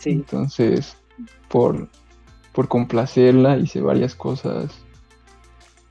Sí, 0.00 0.10
Entonces, 0.10 0.96
por, 1.48 1.88
por 2.52 2.66
complacerla 2.66 3.58
hice 3.58 3.80
varias 3.80 4.16
cosas 4.16 4.72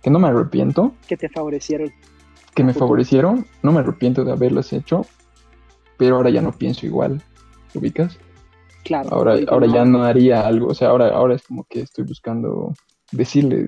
que 0.04 0.10
no 0.10 0.20
me 0.20 0.28
arrepiento, 0.28 0.94
que 1.08 1.16
te 1.16 1.30
favorecieron. 1.30 1.90
Que 2.58 2.64
me 2.64 2.74
favorecieron. 2.74 3.46
No 3.62 3.72
me 3.72 3.82
arrepiento 3.82 4.26
de 4.26 4.32
haberlas 4.32 4.74
hecho, 4.74 5.06
pero 5.96 6.16
ahora 6.16 6.32
ya 6.32 6.42
no 6.42 6.52
pienso 6.52 6.88
igual. 6.88 7.22
¿Te 7.72 7.78
ubicas? 7.78 8.18
Claro. 8.84 9.10
Ahora, 9.12 9.38
ahora 9.48 9.68
ya 9.68 9.86
no 9.86 10.04
haría 10.04 10.42
algo, 10.42 10.70
o 10.70 10.74
sea, 10.74 10.90
ahora, 10.90 11.10
ahora 11.10 11.36
es 11.36 11.44
como 11.44 11.66
que 11.66 11.82
estoy 11.82 12.06
buscando 12.06 12.74
decirle, 13.12 13.68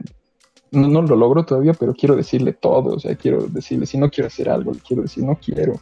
no, 0.71 0.87
no 0.87 1.03
lo 1.03 1.15
logro 1.15 1.45
todavía, 1.45 1.73
pero 1.73 1.93
quiero 1.93 2.15
decirle 2.15 2.53
todo, 2.53 2.95
o 2.95 2.99
sea, 2.99 3.15
quiero 3.15 3.45
decirle, 3.47 3.85
si 3.85 3.99
no 3.99 4.09
quiero 4.09 4.25
hacer 4.27 4.49
algo, 4.49 4.71
le 4.73 4.79
quiero 4.79 5.03
decir, 5.03 5.23
no 5.23 5.35
quiero. 5.35 5.73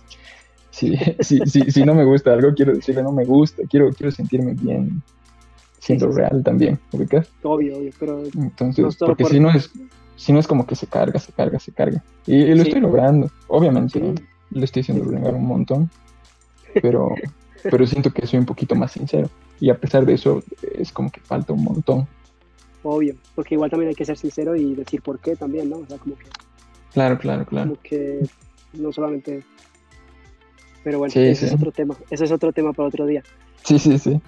Si, 0.72 0.98
si, 1.22 1.40
si, 1.46 1.72
si 1.72 1.84
no 1.86 1.96
me 1.96 2.04
gusta 2.04 2.34
algo, 2.34 2.54
quiero 2.54 2.74
decirle, 2.76 3.04
no 3.04 3.14
me 3.14 3.24
gusta, 3.24 3.64
quiero, 3.70 3.90
quiero 3.94 4.12
sentirme 4.12 4.54
bien 4.54 5.02
siendo 5.80 6.08
Sí, 6.08 6.12
sí, 6.12 6.16
sí. 6.16 6.22
real 6.22 6.44
también, 6.44 6.80
¿ubicas? 6.92 7.30
Obvio, 7.44 7.78
obvio, 7.78 7.92
pero 7.98 8.24
Entonces, 8.36 8.84
No 9.00 9.08
porque 9.08 9.24
por- 9.24 9.32
si 9.32 9.40
no 9.40 9.50
es, 9.52 9.72
si 10.18 10.34
no 10.34 10.40
es 10.40 10.48
como 10.48 10.66
que 10.68 10.76
se 10.76 10.88
carga, 10.88 11.18
se 11.20 11.32
carga, 11.32 11.60
se 11.60 11.72
carga. 11.72 12.04
Y, 12.26 12.36
y 12.36 12.50
lo 12.56 12.64
Sí. 12.64 12.70
estoy 12.70 12.82
logrando, 12.82 13.32
obviamente, 13.48 14.00
Sí. 14.00 14.24
le 14.52 14.66
estoy 14.66 14.82
haciendo 14.82 15.06
renegar 15.06 15.34
un 15.36 15.46
montón, 15.46 15.90
pero, 16.82 17.10
pero 17.64 17.88
siento 17.88 18.12
que 18.12 18.28
soy 18.28 18.40
un 18.40 18.46
poquito 18.46 18.76
más 18.76 18.92
sincero. 18.92 19.30
Y 19.60 19.70
a 19.70 19.78
pesar 19.80 20.06
de 20.06 20.14
eso, 20.16 20.44
es 20.78 20.92
como 20.92 21.10
que 21.10 21.22
falta 21.22 21.54
un 21.54 21.64
montón. 21.64 22.08
obvio. 22.84 23.16
Porque 23.36 23.56
igual 23.56 23.70
también 23.70 23.90
hay 23.90 23.96
que 23.96 24.06
ser 24.06 24.18
sincero 24.18 24.56
y 24.56 24.76
decir 24.76 25.02
por 25.02 25.20
qué 25.20 25.36
también, 25.36 25.70
¿no? 25.70 25.78
O 25.78 25.86
sea, 25.88 25.98
como 25.98 26.16
que, 26.18 26.26
Claro, 26.94 27.18
claro, 27.18 27.46
claro. 27.46 27.70
como 27.72 27.82
que 27.82 28.20
no 28.74 28.92
solamente... 28.92 29.44
Pero 30.84 31.00
bueno, 31.00 31.12
Sí, 31.12 31.20
ese 31.20 31.48
es 31.48 31.54
otro 31.54 31.72
tema. 31.72 31.96
Ese 32.10 32.24
es 32.26 32.32
otro 32.32 32.54
tema 32.54 32.72
para 32.74 32.88
otro 32.88 33.06
día. 33.06 33.22
Sí, 33.64 33.78
sí, 33.78 33.98
sí. 34.00 34.22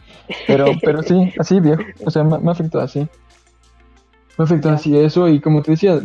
Pero, 0.46 0.66
pero 0.84 1.02
sí, 1.04 1.32
así, 1.40 1.60
viejo. 1.62 1.82
O 2.06 2.12
sea, 2.12 2.24
me, 2.24 2.38
me 2.40 2.50
ha 2.50 2.52
afectado 2.52 2.84
así. 2.84 3.08
Me 4.40 4.62
Ya. 4.62 4.74
así 4.74 4.98
eso. 4.98 5.28
Y 5.28 5.42
como 5.42 5.62
te 5.62 5.72
decía 5.72 6.02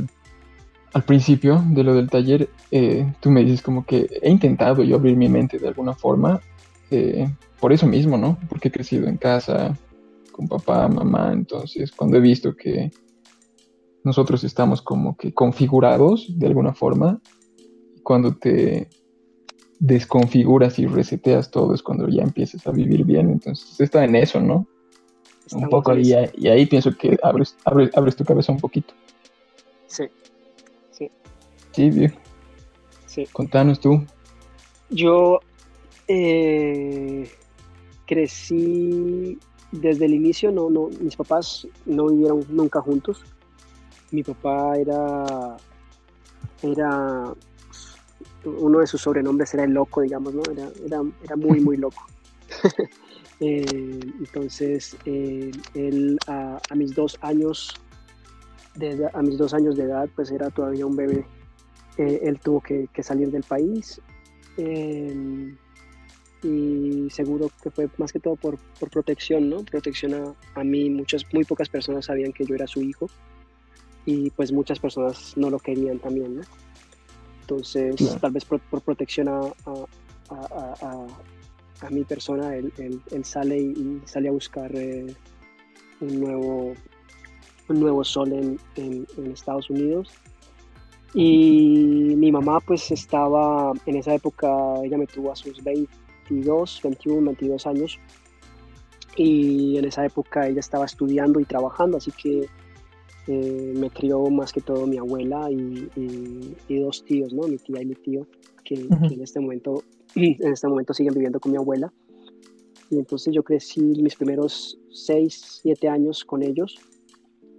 al 0.93 1.05
principio 1.05 1.63
de 1.71 1.85
lo 1.85 1.95
del 1.95 2.11
taller, 2.11 2.49
eh, 2.71 3.13
tú 3.21 3.31
me 3.31 3.45
dices 3.45 3.63
como 3.63 3.87
que 3.87 4.09
he 4.23 4.31
intentado 4.31 4.83
yo 4.83 4.97
abrir 4.97 5.17
mi 5.17 5.29
mente 5.29 5.59
de 5.59 5.69
alguna 5.69 5.95
forma. 5.95 6.41
eh, 6.91 7.27
por 7.61 7.73
eso 7.73 7.87
mismo, 7.87 8.19
¿no? 8.19 8.39
Porque 8.49 8.69
he 8.69 8.71
crecido 8.71 9.09
en 9.09 9.17
casa, 9.17 9.77
con 10.33 10.47
papá, 10.47 10.87
mamá. 10.87 11.33
Entonces, 11.33 11.91
cuando 11.91 12.19
he 12.19 12.21
visto 12.21 12.55
que 12.55 12.91
nosotros 14.05 14.45
estamos 14.45 14.83
como 14.83 15.17
que 15.17 15.33
configurados 15.33 16.27
de 16.39 16.47
alguna 16.47 16.75
forma, 16.75 17.21
cuando 18.03 18.37
te 18.37 18.89
desconfiguras 19.81 20.79
y 20.79 20.87
reseteas 20.87 21.51
todo 21.51 21.75
es 21.75 21.83
cuando 21.83 22.07
ya 22.09 22.23
empiezas 22.23 22.67
a 22.67 22.71
vivir 22.71 23.05
bien. 23.05 23.31
Entonces, 23.31 23.81
está 23.81 24.05
en 24.05 24.15
eso, 24.17 24.41
¿no? 24.41 24.67
Un 25.53 25.69
poco 25.69 25.97
y, 25.97 26.13
ahí- 26.13 26.31
y 26.35 26.49
ahí 26.49 26.67
pienso 26.67 26.97
que 26.97 27.17
abres, 27.23 27.57
abres, 27.65 27.91
abres 27.97 28.17
tu 28.17 28.25
cabeza 28.25 28.53
un 28.53 28.61
poquito. 28.61 28.95
Sí, 29.87 30.05
Sí, 31.73 31.91
viejo. 31.91 32.17
sí. 33.07 33.27
Contanos 33.33 33.81
tú. 33.81 34.05
Yo 34.91 35.41
eh, 36.07 37.29
crecí 38.07 39.39
desde 39.73 40.05
el 40.05 40.15
inicio, 40.15 40.53
no, 40.53 40.71
no, 40.71 40.89
mis 41.01 41.17
papás 41.17 41.67
no 41.85 42.07
vivieron 42.07 42.45
nunca 42.49 42.81
juntos. 42.81 43.23
Mi 44.13 44.23
papá 44.23 44.79
era, 44.79 45.57
era 46.63 47.35
uno 48.45 48.79
de 48.79 48.87
sus 48.87 49.01
sobrenombres 49.03 49.53
era 49.55 49.65
el 49.65 49.73
loco, 49.73 50.03
digamos, 50.03 50.33
¿no? 50.33 50.43
Era, 50.53 50.69
era, 50.87 51.03
era 51.25 51.35
muy, 51.37 51.61
muy 51.61 51.77
loco. 51.77 52.03
Eh, 53.41 54.01
entonces, 54.19 54.97
eh, 55.05 55.51
él 55.75 56.19
a, 56.27 56.61
mis 56.75 56.95
dos 56.95 57.19
años 57.21 57.75
de 58.77 59.09
a 59.13 59.23
mis 59.23 59.39
dos 59.39 59.55
años 59.55 59.77
de 59.77 59.85
edad, 59.85 60.09
pues 60.15 60.31
era 60.31 60.51
todavía 60.51 60.87
un 60.87 60.97
bebé. 60.97 61.27
Eh, 61.99 62.21
él 62.23 62.39
tuvo 62.41 62.61
que, 62.61 62.89
salir 63.03 63.31
del 63.31 63.43
país 63.43 64.01
y 66.43 67.09
seguro 67.11 67.51
que 67.63 67.71
fue 67.71 67.89
más 67.97 68.13
que 68.13 68.21
todo 68.21 68.37
por, 68.37 68.59
por 68.79 68.91
protección, 68.91 69.49
¿no? 69.49 69.65
Protección 69.65 70.15
a, 70.15 70.35
a, 70.61 70.65
mí. 70.65 70.91
Muchas, 70.91 71.25
muy 71.33 71.45
pocas 71.45 71.69
personas 71.69 72.05
sabían 72.07 72.33
que 72.33 72.45
yo 72.45 72.55
era 72.55 72.67
su 72.67 72.83
hijo 72.83 73.09
y 74.07 74.31
pues 74.31 74.53
muchas 74.53 74.79
personas 74.79 75.35
no 75.37 75.51
lo 75.51 75.59
querían 75.59 75.99
también, 75.99 76.37
¿no? 76.37 76.43
Entonces, 77.41 77.97
tal 78.21 78.33
vez 78.33 78.45
por, 78.45 78.61
protección 78.61 79.29
a, 79.29 79.41
a, 80.31 81.07
mi 81.91 82.05
persona, 82.05 82.55
él, 82.57 82.73
sale 83.23 83.59
y, 83.59 84.01
sale 84.05 84.29
a 84.29 84.33
buscar 84.33 84.71
eh, 84.75 85.07
un, 86.01 86.21
nuevo, 86.21 86.75
un 87.69 87.81
nuevo 87.81 88.05
sol 88.05 88.33
en, 88.33 88.59
en, 88.77 89.07
Estados 89.31 89.71
Unidos. 89.71 90.11
Y 91.15 92.15
mi 92.17 92.33
mamá 92.33 92.61
pues 92.61 92.91
estaba, 92.91 93.73
en 93.87 93.97
esa 93.97 94.15
época, 94.15 94.49
ella 94.83 94.99
me 94.99 95.07
tuvo 95.07 95.31
a 95.33 95.37
sus 95.37 95.63
22, 95.63 96.81
21, 96.83 97.27
22 97.27 97.67
años. 97.67 98.01
Y 99.17 99.79
en 99.79 99.85
esa 99.85 100.05
época 100.05 100.49
ella 100.49 100.61
estaba 100.61 100.87
estudiando 100.87 101.39
y 101.39 101.45
trabajando, 101.45 101.99
así 101.99 102.11
que 102.11 102.49
eh, 103.27 103.73
me 103.75 103.89
crió 103.91 104.29
más 104.31 104.53
que 104.53 104.61
todo 104.61 104.87
mi 104.87 104.99
abuela 104.99 105.51
y, 105.51 105.89
dos 106.69 107.05
tíos, 107.05 107.33
¿no? 107.33 107.49
Mi 107.49 107.57
tía 107.57 107.81
y 107.81 107.87
mi 107.87 107.95
tío, 107.95 108.27
que, 108.65 108.75
en 108.75 109.21
este 109.23 109.41
momento 109.41 109.83
en 110.15 110.53
este 110.53 110.69
momento 110.69 110.95
siguen 110.95 111.15
viviendo 111.15 111.41
con 111.41 111.53
mi 111.53 111.59
abuela. 111.59 111.93
Y 112.91 112.99
entonces 112.99 113.35
yo 113.35 113.43
crecí 113.43 113.81
mis 113.81 114.15
primeros 114.15 114.79
seis, 114.91 115.61
siete 115.63 115.89
años 115.89 116.25
con 116.25 116.43
ellos. 116.43 116.79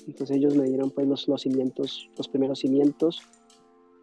Entonces 0.08 0.38
ellos 0.38 0.56
me 0.56 0.66
dieron 0.66 0.92
pues 0.92 1.08
los, 1.08 1.28
los 1.28 1.42
cimientos, 1.42 2.10
los 2.18 2.28
primeros 2.28 2.60
cimientos. 2.60 3.22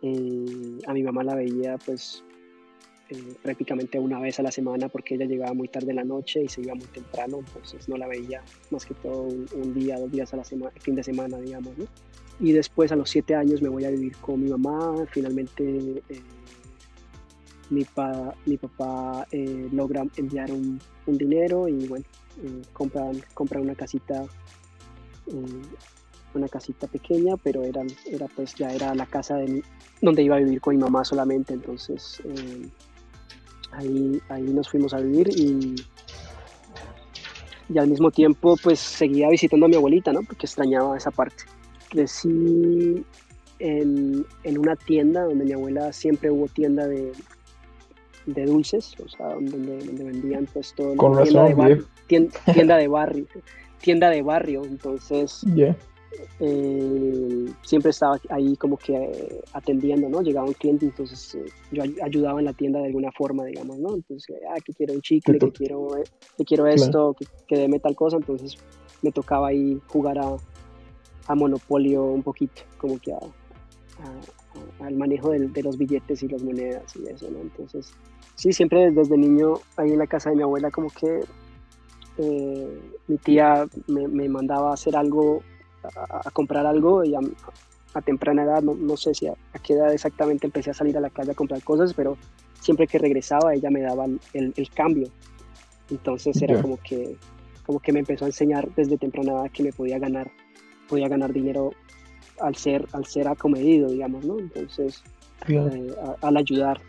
Eh, 0.03 0.79
a 0.87 0.93
mi 0.93 1.03
mamá 1.03 1.23
la 1.23 1.37
veía 1.37 1.79
pues 1.79 2.25
eh, 3.13 3.35
prácticamente 3.43 3.99
una 3.99 4.19
vez 4.19 4.41
a 4.41 4.43
la 4.43 4.51
semana 4.51 4.89
porque 4.89 5.15
ella 5.15 5.27
llegaba 5.27 5.53
muy 5.55 5.69
tarde 5.69 5.91
en 5.91 5.97
la 5.97 6.05
noche 6.05 6.43
y 6.43 6.49
se 6.49 6.63
iba 6.63 6.75
muy 6.75 6.87
temprano, 6.87 7.39
entonces 7.39 7.89
no 7.89 7.97
la 7.97 8.09
veía 8.09 8.43
más 8.71 8.87
que 8.87 8.95
todo 8.95 9.23
un, 9.23 9.75
día, 9.75 9.99
dos 9.99 10.11
días 10.11 10.33
a 10.33 10.39
la 10.39 10.45
semana, 10.45 10.73
fin 10.81 10.95
de 10.95 11.05
semana, 11.05 11.39
digamos. 11.39 11.77
¿no? 11.79 11.85
Y 12.41 12.53
después 12.53 12.91
a 12.91 12.97
los 12.97 13.11
siete 13.11 13.35
años 13.35 13.61
me 13.63 13.69
voy 13.69 13.85
a 13.85 13.91
vivir 13.91 14.17
con 14.17 14.43
mi 14.43 14.51
mamá, 14.51 15.07
finalmente 15.11 16.03
eh, 16.09 16.21
mi, 17.73 17.85
pa, 17.85 18.35
mi 18.47 18.57
papá 18.57 19.27
eh, 19.33 19.69
logra 19.73 20.05
enviar 20.17 20.51
un, 20.53 20.81
un, 21.07 21.19
dinero 21.19 21.69
y 21.69 21.87
bueno, 21.87 22.05
compran, 22.73 23.21
compran 23.35 23.63
una 23.63 23.75
casita 23.75 24.25
una 26.35 26.49
casita 26.49 26.87
pequeña, 26.87 27.37
pero 27.37 27.63
era, 27.63 27.83
era 28.07 28.27
pues 28.29 28.55
ya 28.55 28.71
era 28.71 28.95
la 28.95 29.07
casa 29.07 29.37
de 29.37 29.63
donde 30.01 30.23
iba 30.23 30.37
a 30.37 30.41
vivir 30.41 30.61
con 30.61 30.75
mi 30.75 30.83
mamá 30.83 31.05
solamente, 31.05 31.55
entonces 31.55 32.21
ahí, 33.73 34.21
ahí 34.29 34.43
nos 34.43 34.69
fuimos 34.69 34.95
a 34.95 34.99
vivir 34.99 35.29
y, 35.29 35.75
y 37.69 37.79
al 37.79 37.89
mismo 37.89 38.11
tiempo 38.11 38.57
pues 38.63 38.79
seguía 38.79 39.29
visitando 39.29 39.67
a 39.67 39.69
mi 39.69 39.77
abuelita, 39.77 40.13
¿no? 40.13 40.23
Porque 40.23 40.47
extrañaba 40.47 40.97
esa 40.97 41.11
parte. 41.11 41.45
Crecí 41.89 43.05
en, 43.59 44.27
en 44.45 44.59
una 44.59 44.77
tienda 44.77 45.25
donde 45.25 45.45
mi 45.45 45.53
abuela 45.53 45.93
siempre 45.93 46.31
hubo 46.31 46.49
tienda 46.49 46.87
de, 46.87 47.13
de 48.27 48.47
dulces, 48.47 48.95
o 49.05 49.09
sea, 49.09 49.29
donde, 49.35 49.79
donde 49.85 50.05
vendían 50.05 50.47
pues 50.53 50.73
todo. 50.75 50.97
Con 50.97 51.23
tienda, 51.23 51.45
de 51.45 51.55
barrio, 51.55 51.85
tienda, 52.07 52.77
de 52.77 52.89
barrio, 52.89 53.27
tienda 53.81 54.11
de 54.11 54.23
barrio, 54.23 54.65
entonces 54.65 55.45
eh, 56.41 57.47
siempre 57.63 57.91
estaba 57.91 58.19
ahí 58.29 58.57
como 58.57 58.77
que 58.77 58.95
eh, 58.95 59.41
atendiendo, 59.53 60.09
¿no? 60.09 60.23
Llegaba 60.23 60.47
un 60.47 60.55
cliente, 60.55 60.87
entonces 60.87 61.35
eh, 61.35 61.45
yo 61.71 61.83
ayudaba 62.03 62.39
en 62.39 62.47
la 62.47 62.53
tienda 62.53 62.81
de 62.81 62.87
alguna 62.87 63.11
forma, 63.13 63.45
digamos, 63.45 63.79
¿no? 63.79 63.95
Entonces, 63.95 64.37
ah, 64.51 64.59
que 64.65 64.73
quiero 64.73 64.95
un 64.95 65.01
chicle, 65.01 65.39
que 65.39 65.51
quiero, 65.51 65.89
que 66.37 66.45
quiero 66.45 66.67
esto, 66.67 67.15
que, 67.19 67.27
que 67.47 67.57
deme 67.57 67.79
tal 67.79 67.95
cosa, 67.95 68.17
entonces 68.17 68.57
me 69.03 69.11
tocaba 69.13 69.49
ahí 69.49 69.81
jugar 69.89 70.19
a, 70.19 70.37
a 71.27 71.35
Monopolio 71.35 72.05
un 72.05 72.23
poquito, 72.23 72.63
como 72.79 72.99
que 72.99 73.13
a, 73.13 73.19
al 74.81 74.95
manejo 74.95 75.31
de, 75.31 75.49
de, 75.49 75.63
los 75.63 75.79
billetes 75.79 76.23
y 76.23 76.29
las 76.29 76.43
monedas 76.43 76.95
y 76.97 77.07
eso, 77.09 77.31
¿no? 77.31 77.41
Entonces, 77.41 77.93
sí, 78.35 78.53
siempre 78.53 78.91
desde 78.91 79.17
niño 79.17 79.55
ahí 79.77 79.93
en 79.93 79.99
la 79.99 80.07
casa 80.07 80.31
de 80.31 80.37
mi 80.37 80.43
abuela 80.43 80.71
como 80.71 80.89
que 80.89 81.21
mi 82.19 83.17
tía 83.19 83.67
me, 83.87 84.07
me 84.09 84.29
mandaba 84.29 84.71
a 84.71 84.75
hacer 84.75 84.97
algo 84.97 85.43
a, 86.09 86.31
comprar 86.31 86.67
algo 86.67 87.05
y 87.05 87.15
a, 87.15 87.21
temprana 88.05 88.45
edad, 88.45 88.63
no, 88.63 88.97
sé 88.97 89.15
si 89.15 89.27
a, 89.27 89.35
qué 89.63 89.75
edad 89.75 89.93
exactamente 89.93 90.47
empecé 90.47 90.71
a 90.71 90.75
salir 90.75 90.97
a 90.97 91.01
la 91.01 91.11
calle 91.11 91.33
a 91.33 91.35
comprar 91.35 91.63
cosas, 91.63 91.93
pero 91.95 92.17
siempre 92.61 92.87
que 92.87 92.99
regresaba 92.99 93.55
ella 93.55 93.71
me 93.71 93.83
daba 93.83 94.07
el, 94.33 94.71
cambio. 94.75 95.09
Entonces 95.91 96.41
era 96.41 96.61
como 96.63 96.79
que 96.79 97.17
como 97.67 97.79
que 97.79 97.93
me 97.93 98.01
empezó 98.01 98.25
a 98.25 98.29
enseñar 98.29 98.69
desde 98.75 98.99
temprana 98.99 99.33
edad 99.33 99.51
que 99.51 99.63
me 99.63 99.73
podía 99.73 99.99
ganar 99.99 100.31
podía 100.89 101.09
ganar 101.09 101.33
dinero 101.33 101.73
al 102.43 102.57
ser 102.57 102.87
al 102.93 103.07
ser 103.07 103.29
acomedido, 103.29 103.89
digamos, 103.89 104.25
¿no? 104.25 104.39
Entonces 104.39 105.03
eh, 105.49 105.95
al 106.21 106.37
ayudar 106.37 106.81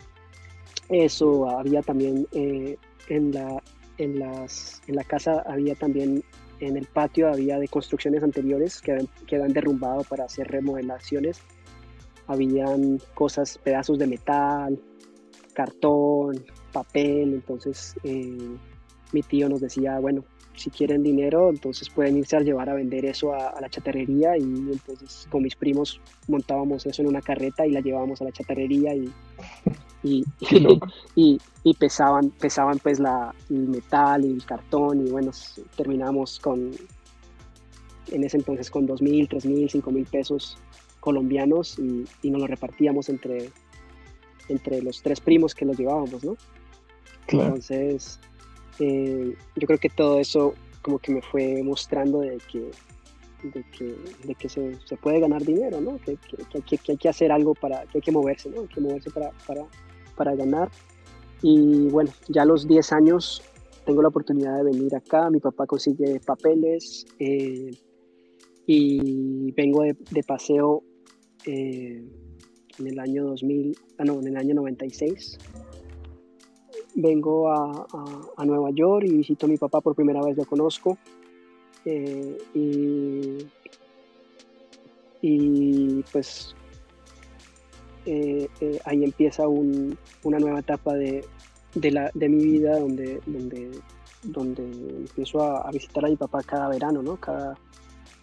eso 0.90 1.50
había 1.50 1.82
también 1.82 2.28
eh, 2.34 2.78
en 3.10 3.32
la 3.32 3.62
en 3.98 4.20
las 4.20 4.82
en 4.88 4.96
la 4.96 5.04
casa 5.04 5.44
había 5.48 5.76
también 5.76 6.24
en 6.60 6.78
el 6.78 6.86
patio 6.86 7.30
había 7.30 7.60
de 7.60 7.68
construcciones 7.68 8.24
anteriores 8.24 8.82
que 8.82 8.94
habían, 8.94 9.08
que 9.28 9.36
habían 9.36 9.54
derrumbado 9.54 10.04
para 10.04 10.26
hacer 10.26 10.48
remodelaciones. 10.48 11.42
Habían 12.28 13.00
cosas, 13.14 13.58
pedazos 13.58 14.00
de 14.00 14.08
metal, 14.08 14.80
cartón, 15.54 16.46
papel. 16.72 17.34
Entonces 17.34 17.96
eh, 18.04 18.56
mi 19.12 19.22
tío 19.24 19.50
nos 19.50 19.62
decía, 19.62 20.00
bueno, 20.00 20.24
si 20.56 20.70
quieren 20.70 21.04
dinero, 21.04 21.50
entonces 21.50 21.90
pueden 21.90 22.18
irse 22.18 22.38
a 22.38 22.42
llevar 22.42 22.70
a 22.70 22.76
vender 22.76 23.06
eso 23.06 23.34
a, 23.34 23.60
la 23.60 23.70
chatarrería 23.70 24.38
y 24.38 24.42
entonces 24.42 25.28
con 25.30 25.44
mis 25.44 25.56
primos 25.56 26.00
montábamos 26.28 26.86
eso 26.86 27.02
en 27.02 27.08
una 27.08 27.22
carreta 27.22 27.66
y 27.66 27.72
la 27.72 27.82
llevábamos 27.82 28.22
a 28.22 28.26
la 28.26 28.32
chatarrería 28.32 28.94
y, 28.94 29.12
y, 30.04 30.24
y, 31.64 31.74
pesaban, 31.76 32.30
pesaban 32.32 32.80
pues 32.80 33.00
la, 33.00 33.34
el 33.50 33.68
metal 33.68 34.26
y 34.26 34.32
el 34.32 34.46
cartón 34.46 35.08
y 35.08 35.10
bueno, 35.10 35.32
terminamos 35.76 36.40
con, 36.40 36.72
en 38.12 38.24
ese 38.24 38.38
entonces 38.38 38.70
con 38.70 38.86
dos 38.86 39.02
mil, 39.02 39.28
tres 39.28 39.46
mil, 39.46 39.70
cinco 39.70 39.92
mil 39.92 40.06
pesos 40.06 40.58
colombianos 41.00 41.80
y, 41.80 42.06
y, 42.22 42.30
nos 42.30 42.42
lo 42.42 42.48
repartíamos 42.48 43.10
entre, 43.10 43.50
entre 44.50 44.82
los 44.82 45.02
tres 45.02 45.20
primos 45.20 45.54
que 45.54 45.66
los 45.66 45.78
llevábamos, 45.78 46.24
¿no? 46.24 46.38
Entonces, 47.28 48.20
eh, 48.80 49.36
yo 49.56 49.68
creo 49.68 49.80
que 49.80 49.90
todo 49.90 50.20
eso 50.20 50.54
como 50.82 51.00
que 51.00 51.14
me 51.14 51.22
fue 51.22 51.64
mostrando 51.64 52.20
de 52.20 52.38
que, 52.52 52.70
de 53.44 54.36
que, 54.36 54.50
se, 54.50 54.78
puede 55.02 55.20
ganar 55.20 55.44
dinero, 55.44 55.82
¿no? 55.82 55.98
Que, 56.00 56.18
hay 56.88 56.98
que 56.98 57.10
hacer 57.10 57.32
algo 57.32 57.54
para, 57.56 57.84
que 57.84 57.98
hay 57.98 58.02
que 58.02 58.12
moverse, 58.12 58.50
¿no? 58.50 58.62
Hay 58.62 58.68
que 58.68 58.82
moverse 58.82 59.10
para, 59.10 59.32
para, 59.48 59.66
para 60.16 60.36
ganar. 60.36 60.70
Y 61.42 61.88
bueno, 61.90 62.12
ya 62.28 62.44
a 62.44 62.46
los 62.46 62.68
10 62.68 62.94
años 62.94 63.42
tengo 63.86 64.02
la 64.02 64.10
oportunidad 64.10 64.58
de 64.58 64.64
venir 64.64 64.96
acá, 64.96 65.30
mi 65.30 65.40
papá 65.40 65.66
consigue 65.66 66.20
papeles 66.26 67.06
eh, 67.20 67.72
y 68.66 69.52
vengo 69.52 69.84
de, 69.84 69.96
de 70.12 70.24
paseo 70.24 70.84
eh, 71.46 72.02
en 72.80 72.88
el 72.88 73.00
año 73.00 73.26
2000, 73.26 73.78
ah, 73.98 74.06
no, 74.06 74.20
en 74.20 74.28
el 74.28 74.38
año 74.38 74.56
96. 74.56 75.38
Vengo 76.96 77.50
a, 77.50 77.88
a, 78.38 78.46
Nueva 78.46 78.70
York 78.72 79.06
y 79.08 79.18
visito 79.18 79.46
a 79.46 79.50
mi 79.50 79.58
papá 79.58 79.82
por 79.82 79.96
primera 79.96 80.22
vez, 80.24 80.38
lo 80.38 80.46
conozco. 80.46 80.98
Eh, 81.86 82.38
y, 82.54 83.38
y 85.22 86.04
pues 86.12 86.56
eh, 88.06 88.48
eh, 88.62 88.80
ahí 88.86 89.04
empieza 89.04 89.48
una 89.48 90.40
nueva 90.40 90.60
etapa 90.60 90.94
de, 90.94 91.26
la, 91.76 92.12
de, 92.14 92.30
mi 92.30 92.44
vida 92.44 92.80
donde, 92.80 93.22
donde, 93.26 93.72
donde 94.24 94.64
empiezo 94.64 95.42
a, 95.42 95.70
visitar 95.72 96.06
a 96.06 96.10
mi 96.10 96.16
papá 96.16 96.44
cada 96.44 96.70
verano, 96.70 97.02
¿no? 97.02 97.18
Cada, 97.18 97.58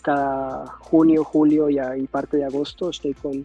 cada 0.02 0.66
junio, 0.78 1.24
julio 1.24 1.68
y, 1.68 1.78
y 1.78 2.06
parte 2.06 2.37
de 2.37 2.44
agosto 2.44 2.90
estoy 2.90 3.14
con, 3.14 3.44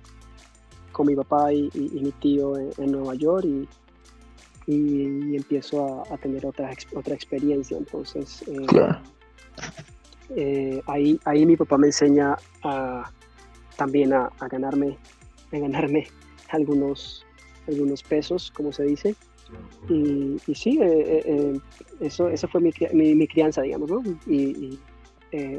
con 0.96 1.08
mi 1.08 1.16
papá 1.16 1.52
y, 1.52 1.70
mi 1.74 2.12
tío 2.14 2.58
en, 2.58 2.92
Nueva 2.92 3.16
York 3.16 3.46
y, 3.46 3.68
y, 4.68 5.36
empiezo 5.36 6.04
a, 6.12 6.18
tener 6.18 6.46
otra, 6.46 6.72
otra 6.94 7.14
experiencia. 7.14 7.78
Entonces, 7.78 8.44
eh, 10.36 10.82
ahí, 10.88 11.20
ahí 11.26 11.46
mi 11.46 11.56
papá 11.56 11.78
me 11.78 11.88
enseña 11.88 12.36
a, 12.64 13.12
también 13.78 14.14
a, 14.14 14.30
a 14.40 14.48
ganarme, 14.48 14.98
a 15.52 15.60
ganarme 15.60 16.08
algunos, 16.50 17.26
algunos 17.68 18.04
pesos, 18.04 18.52
como 18.52 18.72
se 18.72 18.84
dice. 18.84 19.16
Y, 19.90 20.38
y 20.48 20.56
sí, 20.56 20.80
eh, 20.82 21.22
eh, 21.24 21.60
eso, 22.00 22.30
eso 22.30 22.48
fue 22.48 22.62
mi, 22.62 22.74
mi, 22.94 23.28
crianza, 23.28 23.62
digamos, 23.62 23.90
¿no? 23.90 24.02
Y, 24.26 24.80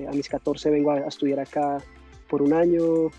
a 0.08 0.10
mis 0.12 0.26
14 0.30 0.70
vengo 0.70 0.90
a, 0.90 1.00
estudiar 1.00 1.38
acá 1.38 1.78
por 2.30 2.40
un 2.40 2.54
año, 2.54 3.10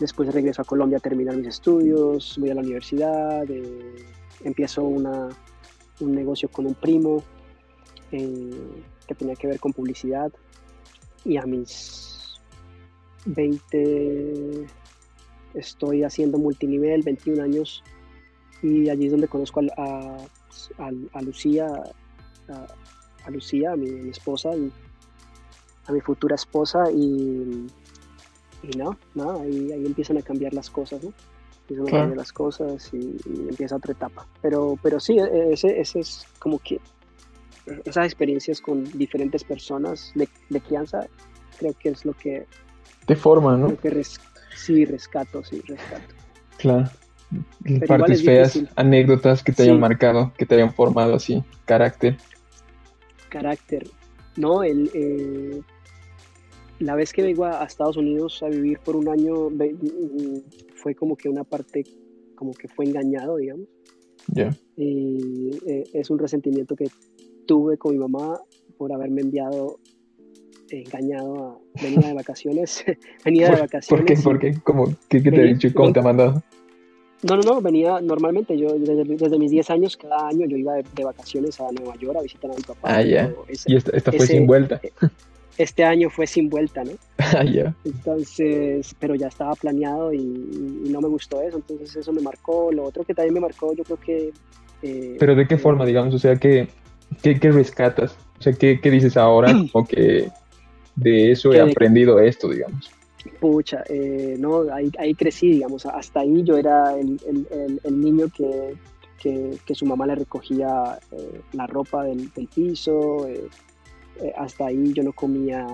después 0.00 0.34
regreso 0.34 0.60
a 0.60 0.64
Colombia 0.64 0.98
a 0.98 1.00
terminar 1.00 1.36
mis 1.36 1.46
estudios, 1.46 2.36
voy 2.40 2.50
a 2.50 2.54
la 2.54 2.62
universidad, 2.62 3.46
empiezo 4.42 4.82
una, 4.82 5.28
un 6.00 6.14
negocio 6.14 6.48
con 6.48 6.66
un 6.66 6.74
primo 6.74 7.22
que 8.10 9.14
tenía 9.16 9.34
que 9.34 9.48
ver 9.48 9.58
con 9.58 9.72
publicidad 9.72 10.32
y 11.24 11.36
a 11.36 11.42
mis 11.42 12.40
20 13.26 14.66
estoy 15.54 16.02
haciendo 16.02 16.38
multinivel, 16.38 17.02
21 17.02 17.42
años, 17.42 17.82
y 18.62 18.88
allí 18.88 19.06
es 19.06 19.12
donde 19.12 19.28
conozco 19.28 19.60
a, 19.76 20.16
a, 20.78 21.22
Lucía, 21.22 21.66
a, 23.24 23.30
Lucía, 23.30 23.72
a 23.72 23.76
mi, 23.76 24.08
esposa, 24.08 24.50
a 25.86 25.92
mi 25.92 26.00
futura 26.00 26.34
esposa, 26.34 26.90
y, 26.90 27.66
y 28.62 28.76
no, 28.76 28.98
nada, 29.14 29.42
ahí, 29.42 29.72
ahí, 29.72 29.86
empiezan 29.86 30.18
a 30.18 30.22
cambiar 30.22 30.54
las 30.54 30.70
cosas. 30.70 31.02
Cambiar 31.66 32.16
las 32.16 32.32
cosas 32.32 32.90
y, 32.92 33.16
empieza 33.48 33.76
otra 33.76 33.92
etapa. 33.92 34.26
Pero, 34.42 34.78
pero 34.82 35.00
sí, 35.00 35.18
e, 35.18 35.52
ese, 35.52 35.80
ese 35.80 36.00
es 36.00 36.26
como 36.38 36.58
que 36.58 36.80
esas 37.84 38.04
experiencias 38.04 38.60
con 38.60 38.84
diferentes 38.98 39.44
personas 39.44 40.12
de, 40.14 40.28
de 40.50 40.60
crianza, 40.60 41.06
creo 41.58 41.72
que 41.72 41.90
es 41.90 42.04
lo 42.04 42.12
que... 42.12 42.46
Te 43.06 43.16
forma, 43.16 43.56
¿no? 43.56 43.76
sí, 44.54 44.84
rescato, 44.84 45.42
sí, 45.44 45.62
rescato. 45.66 46.14
Claro. 46.58 46.88
Partes 47.88 48.24
feas, 48.24 48.62
anécdotas 48.76 49.42
que 49.42 49.52
te 49.52 49.64
hayan 49.64 49.80
marcado, 49.80 50.32
que 50.36 50.46
te 50.46 50.54
hayan 50.54 50.72
formado 50.72 51.14
así, 51.14 51.42
carácter. 51.64 52.18
Carácter. 53.28 53.88
No, 54.36 54.62
el, 54.62 54.90
eh, 54.94 55.60
la 56.78 56.94
vez 56.94 57.12
que 57.12 57.22
vengo 57.22 57.44
a, 57.44 57.64
Estados 57.64 57.96
Unidos 57.96 58.42
a 58.42 58.48
vivir 58.48 58.78
por 58.78 58.96
un 58.96 59.08
año 59.08 59.50
mm, 59.50 60.73
fue 60.84 60.94
como 60.94 61.16
que 61.16 61.30
una 61.30 61.44
parte, 61.44 61.82
como 62.34 62.52
que 62.52 62.68
fue 62.68 62.84
engañado, 62.84 63.38
digamos. 63.38 63.66
Ya. 64.26 64.54
Y 64.76 65.50
eh, 65.66 65.84
es 65.94 66.10
un 66.10 66.18
resentimiento 66.18 66.76
que 66.76 66.88
tuve 67.46 67.78
con 67.78 67.94
mi 67.94 67.98
mamá 67.98 68.38
por 68.76 68.92
haberme 68.92 69.22
enviado 69.22 69.78
engañado 70.68 71.62
a 71.74 71.82
venir 71.82 72.00
de 72.00 72.12
vacaciones. 72.12 72.84
venía 73.24 73.50
de 73.50 73.62
vacaciones. 73.62 74.22
¿Por 74.22 74.38
qué? 74.38 74.52
¿Por 74.62 74.86
qué? 75.08 75.22
¿Qué, 75.22 75.30
te 75.30 75.40
ha 75.40 75.44
dicho? 75.44 75.68
¿Cómo 75.74 75.90
te 75.90 76.00
ha 76.00 76.02
mandado? 76.02 76.42
No, 77.22 77.36
no, 77.36 77.42
no, 77.42 77.62
venía 77.62 78.02
normalmente. 78.02 78.58
Yo 78.58 78.78
desde, 78.78 79.38
mis 79.38 79.52
10 79.52 79.70
años, 79.70 79.96
cada 79.96 80.28
año 80.28 80.46
yo 80.46 80.58
iba 80.58 80.74
de, 80.74 81.04
vacaciones 81.04 81.58
a 81.60 81.72
Nueva 81.72 81.96
York 81.96 82.18
a 82.18 82.22
visitar 82.22 82.50
a 82.50 82.54
mi 82.54 82.62
papá. 82.62 82.80
Ah, 82.82 83.02
ya. 83.02 83.32
y 83.66 83.76
esta, 83.76 84.12
fue 84.12 84.26
sin 84.26 84.46
vuelta. 84.46 84.82
Eh, 85.58 85.62
este 85.62 85.84
año 85.84 86.10
fue 86.10 86.26
sin 86.26 86.48
vuelta, 86.48 86.84
¿no? 86.84 86.92
Ah, 87.36 87.44
ya. 87.44 87.74
Entonces, 87.84 88.94
pero 89.00 89.14
ya 89.14 89.28
estaba 89.28 89.54
planeado 89.54 90.12
y, 90.12 90.22
no 90.88 91.00
me 91.00 91.08
gustó 91.08 91.42
eso. 91.42 91.56
Entonces, 91.56 91.96
eso 91.96 92.12
me 92.12 92.20
marcó. 92.20 92.70
Lo 92.70 92.84
otro 92.84 93.02
que 93.02 93.14
también 93.14 93.34
me 93.34 93.40
marcó, 93.40 93.74
yo 93.74 93.82
creo 93.82 93.98
que. 93.98 94.32
Eh, 94.82 95.16
pero 95.18 95.34
¿de 95.34 95.48
qué 95.48 95.56
forma, 95.56 95.84
digamos? 95.84 96.14
O 96.14 96.18
sea, 96.18 96.36
¿qué, 96.36 96.68
qué, 97.22 97.40
qué 97.40 97.50
rescatas? 97.50 98.16
O 98.38 98.42
sea, 98.42 98.52
¿qué, 98.52 98.80
qué 98.80 98.90
dices 98.90 99.16
ahora? 99.16 99.52
o 99.72 99.84
que 99.84 100.28
de 100.96 101.32
eso 101.32 101.52
he 101.52 101.60
aprendido 101.60 102.20
esto, 102.20 102.48
digamos. 102.48 102.90
Pucha, 103.40 103.82
eh, 103.88 104.36
no, 104.38 104.72
ahí, 104.72 104.90
ahí, 104.98 105.14
crecí, 105.14 105.50
digamos, 105.50 105.86
hasta 105.86 106.20
ahí 106.20 106.42
yo 106.44 106.56
era 106.56 106.94
el, 106.98 107.18
el, 107.26 107.80
el, 107.82 108.00
niño 108.00 108.26
que, 108.34 108.74
que, 109.18 109.56
que, 109.64 109.74
su 109.74 109.86
mamá 109.86 110.06
le 110.06 110.14
recogía 110.14 110.98
eh, 111.10 111.40
la 111.52 111.66
ropa 111.66 112.04
del, 112.04 112.30
del 112.32 112.48
piso, 112.48 113.26
eh, 113.26 113.48
hasta 114.36 114.66
ahí 114.66 114.92
yo 114.92 115.02
no 115.02 115.12
comía, 115.12 115.66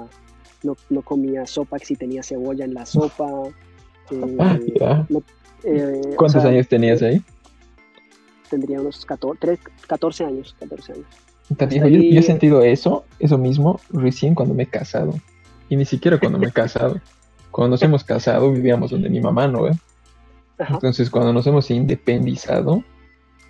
no, 0.63 0.77
no, 0.89 1.03
comía 1.03 1.47
sopa 1.47 1.79
si 1.79 1.97
tenía 1.97 2.23
cebolla 2.23 2.65
en 2.65 2.75
la 2.75 2.87
sopa. 2.87 3.29
Ah, 4.41 5.07
¿Cuántos 6.17 6.45
años 6.45 6.67
tenías 6.67 7.01
ahí? 7.01 7.23
Tendría 8.51 8.81
unos 8.81 9.07
14, 9.07 9.57
14 9.87 10.25
años, 10.25 10.57
14 10.59 10.95
años 10.95 11.07
yo, 11.59 12.19
he 12.19 12.23
sentido 12.23 12.63
eso, 12.63 13.05
eso 13.19 13.39
mismo, 13.39 13.81
recién 13.91 14.35
cuando 14.35 14.55
me 14.55 14.65
he 14.65 14.67
casado. 14.67 15.15
Y 15.69 15.77
ni 15.77 15.85
siquiera 15.85 16.19
cuando 16.19 16.39
me 16.39 16.47
he 16.47 16.53
casado. 16.53 17.01
Cuando 17.51 17.75
nos 17.75 17.83
hemos 17.83 18.05
casado, 18.05 18.53
vivíamos 18.53 18.91
donde 18.91 19.11
mi 19.11 19.21
mamá, 19.21 19.49
¿no? 19.49 19.67
Entonces, 20.59 21.11
cuando 21.11 21.33
nos 21.33 21.47
hemos 21.47 21.71
independizado, 21.71 22.85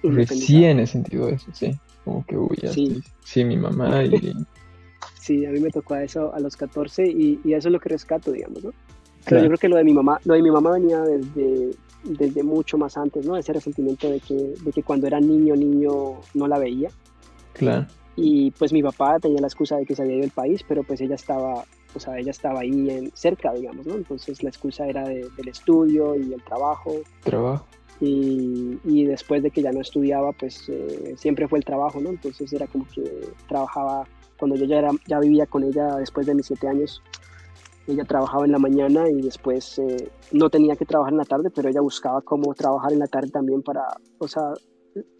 recién 0.02 0.80
he 0.80 0.86
sentido 0.86 1.28
eso, 1.28 1.50
sí. 1.52 1.78
Como 2.04 2.24
que, 2.24 2.36
uy, 2.36 2.58
ya 2.62 2.72
sí. 2.72 3.02
sí, 3.24 3.44
mi 3.44 3.56
mamá 3.56 4.04
y... 4.04 4.32
Sí, 5.20 5.44
a 5.44 5.50
mí 5.50 5.60
me 5.60 5.70
tocó 5.70 5.96
eso 5.96 6.32
a 6.34 6.40
los 6.40 6.56
14 6.56 7.06
y, 7.06 7.40
eso 7.52 7.68
es 7.68 7.72
lo 7.72 7.78
que 7.78 7.90
rescato, 7.90 8.32
digamos, 8.32 8.64
¿no? 8.64 8.72
Pero 9.26 9.42
yo 9.42 9.46
creo 9.48 9.58
que 9.58 9.68
lo 9.68 9.76
de 9.76 9.84
mi 9.84 9.92
mamá, 9.92 10.18
lo 10.24 10.32
de 10.34 10.42
mi 10.42 10.50
mamá 10.50 10.72
venía 10.72 11.00
desde, 11.02 11.70
desde 12.04 12.42
mucho 12.42 12.78
más 12.78 12.96
antes, 12.96 13.26
¿no? 13.26 13.36
Ese 13.36 13.52
resentimiento 13.52 14.08
de 14.08 14.18
que, 14.20 14.34
de 14.34 14.72
que 14.72 14.82
cuando 14.82 15.06
era 15.06 15.20
niño, 15.20 15.54
niño 15.54 16.20
no 16.34 16.48
la 16.48 16.58
veía 16.58 16.90
Claro. 17.52 17.86
Y 18.16 18.50
pues 18.52 18.72
mi 18.72 18.82
papá 18.82 19.18
tenía 19.18 19.40
la 19.40 19.46
excusa 19.46 19.76
de 19.76 19.86
que 19.86 19.94
se 19.94 20.02
había 20.02 20.14
ido 20.14 20.22
del 20.22 20.30
país, 20.30 20.62
pero 20.66 20.82
pues 20.82 21.00
ella 21.00 21.14
estaba, 21.14 21.64
o 21.94 22.00
sea, 22.00 22.18
ella 22.18 22.30
estaba 22.30 22.60
ahí 22.60 22.90
en, 22.90 23.10
cerca, 23.14 23.52
digamos, 23.52 23.86
¿no? 23.86 23.94
Entonces 23.94 24.42
la 24.42 24.50
excusa 24.50 24.86
era 24.86 25.06
del 25.08 25.48
estudio 25.48 26.16
y 26.16 26.32
el 26.32 26.42
trabajo. 26.42 26.96
Trabajo. 27.22 27.66
Y, 28.00 28.78
y, 28.84 29.04
después 29.04 29.42
de 29.42 29.50
que 29.50 29.60
ya 29.60 29.72
no 29.72 29.82
estudiaba, 29.82 30.32
pues 30.32 30.70
eh, 30.70 31.14
siempre 31.18 31.46
fue 31.48 31.58
el 31.58 31.64
trabajo, 31.66 32.00
¿no? 32.00 32.08
Entonces 32.08 32.50
era 32.52 32.66
como 32.66 32.86
que 32.88 33.28
trabajaba, 33.46 34.06
cuando 34.40 34.56
yo 34.56 34.64
ya, 34.64 34.78
era, 34.78 34.90
ya 35.06 35.20
vivía 35.20 35.46
con 35.46 35.62
ella 35.62 35.94
después 35.96 36.26
de 36.26 36.34
mis 36.34 36.46
siete 36.46 36.66
años, 36.66 37.00
ella 37.86 38.04
trabajaba 38.04 38.44
en 38.44 38.52
la 38.52 38.58
mañana 38.58 39.08
y 39.08 39.20
después 39.20 39.78
eh, 39.78 40.10
no 40.32 40.48
tenía 40.50 40.76
que 40.76 40.86
trabajar 40.86 41.12
en 41.12 41.18
la 41.18 41.24
tarde, 41.24 41.50
pero 41.54 41.68
ella 41.68 41.80
buscaba 41.80 42.22
cómo 42.22 42.54
trabajar 42.54 42.92
en 42.92 42.98
la 42.98 43.06
tarde 43.06 43.28
también 43.28 43.62
para, 43.62 43.86
o 44.18 44.26
sea, 44.26 44.54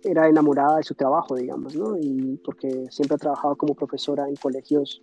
era 0.03 0.29
enamorada 0.29 0.79
de 0.79 0.83
su 0.83 0.95
trabajo, 0.95 1.37
digamos, 1.37 1.77
¿no? 1.77 1.97
Y 1.99 2.41
porque 2.45 2.87
siempre 2.91 3.17
ha 3.17 3.19
trabajado 3.19 3.57
como 3.57 3.75
profesora 3.75 4.29
en 4.29 4.37
colegios, 4.37 5.03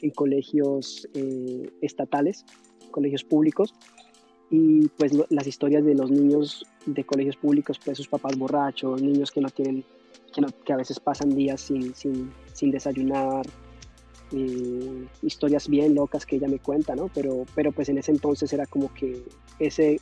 en 0.00 0.10
colegios 0.10 1.08
eh, 1.14 1.70
estatales, 1.80 2.44
colegios 2.90 3.24
públicos, 3.24 3.74
y 4.50 4.86
pues 4.98 5.12
las 5.30 5.46
historias 5.46 5.84
de 5.84 5.94
los 5.94 6.10
niños 6.10 6.64
de 6.84 7.04
colegios 7.04 7.36
públicos, 7.36 7.80
pues 7.82 7.96
sus 7.96 8.08
papás 8.08 8.36
borrachos, 8.36 9.00
niños 9.00 9.30
que 9.30 9.40
no 9.40 9.48
tienen, 9.48 9.84
que, 10.32 10.42
que 10.64 10.72
a 10.72 10.76
veces 10.76 10.98
pasan 11.00 11.30
días 11.30 11.60
sin, 11.60 11.94
sin, 11.94 12.32
sin 12.52 12.70
desayunar, 12.70 13.46
eh, 14.32 15.06
historias 15.22 15.68
bien 15.68 15.94
locas 15.94 16.24
que 16.26 16.36
ella 16.36 16.48
me 16.48 16.58
cuenta, 16.58 16.94
¿no? 16.96 17.10
Pero, 17.14 17.44
pero 17.54 17.72
pues 17.72 17.88
en 17.88 17.98
ese 17.98 18.12
entonces 18.12 18.52
era 18.52 18.66
como 18.66 18.92
que 18.94 19.22
ese 19.58 20.00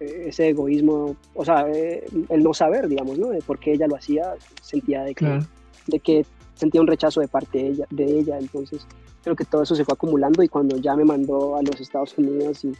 ese 0.00 0.50
egoísmo, 0.50 1.16
o 1.34 1.44
sea, 1.44 1.68
eh, 1.68 2.04
el 2.28 2.42
no 2.42 2.54
saber, 2.54 2.88
digamos, 2.88 3.18
¿no? 3.18 3.28
De 3.28 3.42
por 3.42 3.58
qué 3.58 3.72
ella 3.72 3.86
lo 3.88 3.96
hacía, 3.96 4.34
sentía 4.62 5.02
de 5.02 5.14
que, 5.14 5.40
de 5.86 5.98
que 5.98 6.26
sentía 6.54 6.80
un 6.80 6.86
rechazo 6.86 7.20
de 7.20 7.28
parte 7.28 7.58
de 7.58 7.68
ella, 7.68 7.86
de 7.90 8.04
ella, 8.04 8.38
entonces 8.38 8.86
creo 9.22 9.34
que 9.34 9.44
todo 9.44 9.62
eso 9.62 9.74
se 9.74 9.84
fue 9.84 9.94
acumulando 9.94 10.42
y 10.42 10.48
cuando 10.48 10.76
ya 10.76 10.94
me 10.94 11.04
mandó 11.04 11.56
a 11.56 11.62
los 11.62 11.80
Estados 11.80 12.16
Unidos 12.16 12.64
y, 12.64 12.72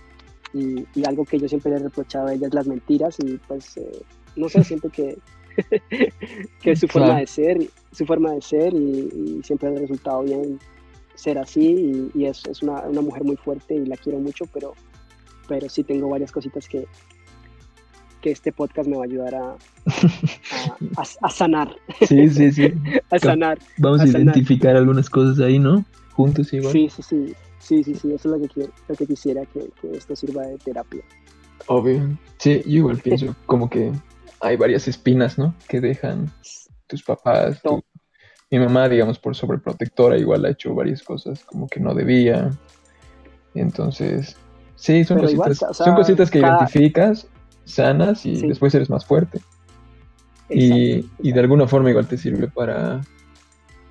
y, 0.55 1.05
algo 1.05 1.25
que 1.25 1.39
yo 1.39 1.49
siempre 1.49 1.73
le 1.73 1.79
he 1.79 1.81
reprochado 1.81 2.29
a 2.29 2.35
ella 2.35 2.47
es 2.47 2.55
las 2.55 2.67
mentiras 2.67 3.17
y 3.19 3.39
pues, 3.49 3.77
eh, 3.77 4.03
no 4.37 4.49
sé, 4.49 4.63
siento 4.63 4.89
que, 4.89 5.19
que 6.63 6.71
es 6.73 6.81
su 6.81 6.89
forma 6.89 7.19
de 7.19 7.27
ser, 7.27 7.59
su 7.93 8.07
forma 8.07 8.33
de 8.33 8.43
ser 8.43 8.75
y, 8.75 9.41
siempre 9.43 9.69
ha 9.69 9.73
resultado 9.73 10.23
bien 10.23 10.59
ser 11.15 11.39
así 11.39 12.11
y, 12.15 12.25
es, 12.25 12.45
es 12.47 12.63
una, 12.63 12.83
una 12.83 13.01
mujer 13.01 13.25
muy 13.25 13.37
fuerte 13.37 13.75
y 13.75 13.87
la 13.87 13.97
quiero 13.97 14.19
mucho, 14.19 14.45
pero 14.53 14.75
pero 15.49 15.69
sí 15.69 15.83
tengo 15.83 16.09
varias 16.09 16.31
cositas 16.31 16.69
que, 16.69 16.87
que 18.21 18.31
este 18.31 18.53
podcast 18.53 18.89
me 18.89 18.97
va 18.97 19.03
a 19.03 19.07
ayudar 19.07 19.35
a, 19.35 19.57
a, 21.23 21.31
sanar. 21.31 21.75
Sí, 22.07 22.29
sí, 22.29 22.53
sí. 22.53 22.73
a 23.11 23.19
sanar. 23.19 23.59
Vamos 23.79 24.03
a, 24.03 24.07
identificar 24.07 24.77
algunas 24.77 25.11
cosas 25.11 25.41
ahí, 25.41 25.59
¿no? 25.59 25.85
Juntos 26.13 26.53
igual. 26.53 26.73
Sí, 26.73 26.89
sí, 26.91 27.03
sí. 27.03 27.35
Sí, 27.59 27.83
sí, 27.83 27.95
sí. 27.95 28.13
Eso 28.13 28.29
es 28.29 28.41
lo 28.41 28.41
que, 28.41 28.49
quiero, 28.49 28.73
lo 28.87 28.95
que 28.95 29.07
quisiera 29.07 29.45
que, 29.47 29.69
esto 29.93 30.15
sirva 30.15 30.47
de 30.47 30.59
terapia. 30.59 31.03
Obvio. 31.67 32.17
Sí, 32.37 32.63
yo 32.65 32.79
igual 32.79 32.99
pienso 32.99 33.35
como 33.47 33.69
que 33.69 33.93
hay 34.41 34.57
varias 34.57 34.89
espinas, 34.89 35.39
¿no? 35.39 35.55
Que 35.69 35.81
dejan 35.81 36.31
tus 36.87 37.03
papás. 37.03 37.61
Mi 38.51 38.59
mamá, 38.59 38.89
digamos, 38.89 39.19
por 39.19 39.35
sobreprotectora, 39.35 40.17
igual 40.17 40.45
ha 40.45 40.51
hecho 40.51 40.75
varias 40.75 41.03
cosas 41.03 41.45
como 41.45 41.69
que 41.69 41.81
no 41.81 41.95
debía. 41.95 42.51
Entonces, 43.55 44.37
Sí, 44.79 45.05
son 45.05 45.19
cositas, 45.19 45.77
son 45.77 45.95
cositas 45.97 46.31
que 46.31 46.39
identificas, 46.39 47.27
sanas 47.65 48.25
y 48.25 48.47
después 48.47 48.73
eres 48.75 48.89
más 48.89 49.05
fuerte. 49.05 49.41
y, 50.49 51.03
de 51.33 51.41
alguna 51.41 51.67
forma 51.67 51.91
igual 51.91 52.07
te 52.07 52.17
sirve 52.17 52.47
para, 52.47 53.01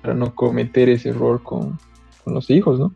para 0.00 0.14
no 0.14 0.34
cometer 0.34 0.88
ese 0.88 1.10
error 1.10 1.42
con, 1.42 1.78
los 2.24 2.50
hijos, 2.50 2.78
¿no? 2.78 2.92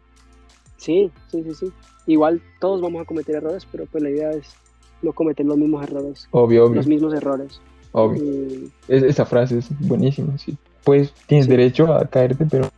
Sí, 0.77 1.11
sí, 1.29 1.43
sí, 1.43 1.55
sí. 1.55 1.73
Igual 2.07 2.43
todos 2.61 2.83
vamos 2.83 3.01
a 3.01 3.05
cometer 3.07 3.37
errores, 3.37 3.67
pero 3.71 3.87
pues 3.87 4.03
la 4.03 4.11
idea 4.11 4.31
es 4.31 4.55
no 5.03 5.13
cometer 5.13 5.45
los 5.47 5.57
mismos 5.59 5.83
errores. 5.85 6.29
Obvio, 6.31 6.65
obvio. 6.67 6.77
Los 6.77 6.87
mismos 6.87 7.15
errores. 7.15 7.61
Obvio. 7.93 8.23
Y, 8.25 8.71
Es- 8.89 9.03
esa 9.03 9.27
frase 9.27 9.59
es 9.59 9.69
buenísima, 9.81 10.39
sí. 10.39 10.57
Pues 10.85 11.13
tienes 11.27 11.47
Sí. 11.47 11.51
derecho 11.51 11.93
a 11.93 12.07
caerte, 12.07 12.47
pero 12.51 12.69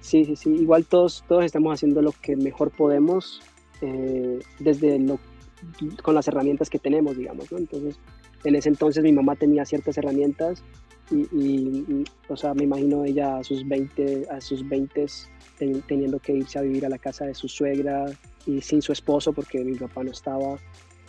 sí, 0.00 0.24
sí, 0.24 0.36
sí. 0.36 0.50
Igual 0.54 0.84
todos, 0.86 1.24
todos 1.28 1.44
estamos 1.44 1.72
haciendo 1.74 2.02
lo 2.02 2.12
que 2.12 2.36
mejor 2.36 2.70
podemos 2.70 3.42
eh, 3.82 4.40
desde 4.58 4.98
lo, 4.98 5.18
con 6.02 6.14
las 6.14 6.28
herramientas 6.28 6.68
que 6.68 6.78
tenemos, 6.78 7.16
digamos, 7.16 7.50
¿no? 7.52 7.58
Entonces, 7.58 7.98
en 8.44 8.56
ese 8.56 8.68
entonces 8.68 9.02
mi 9.02 9.12
mamá 9.12 9.36
tenía 9.36 9.64
ciertas 9.64 9.96
herramientas 9.98 10.62
y, 11.10 11.20
y, 11.34 11.84
y, 11.88 12.04
o 12.28 12.36
sea, 12.36 12.54
me 12.54 12.64
imagino 12.64 13.04
ella 13.04 13.38
a 13.38 13.44
sus 13.44 13.66
20, 13.66 14.26
a 14.30 14.40
sus 14.40 14.68
20 14.68 15.06
ten- 15.58 15.82
teniendo 15.88 16.18
que 16.18 16.34
irse 16.34 16.58
a 16.58 16.62
vivir 16.62 16.84
a 16.86 16.88
la 16.88 16.98
casa 16.98 17.24
de 17.26 17.34
su 17.34 17.48
suegra 17.48 18.06
y 18.56 18.60
sin 18.60 18.82
su 18.82 18.92
esposo 18.92 19.32
porque 19.32 19.62
mi 19.64 19.74
papá 19.76 20.02
no 20.02 20.10
estaba 20.10 20.56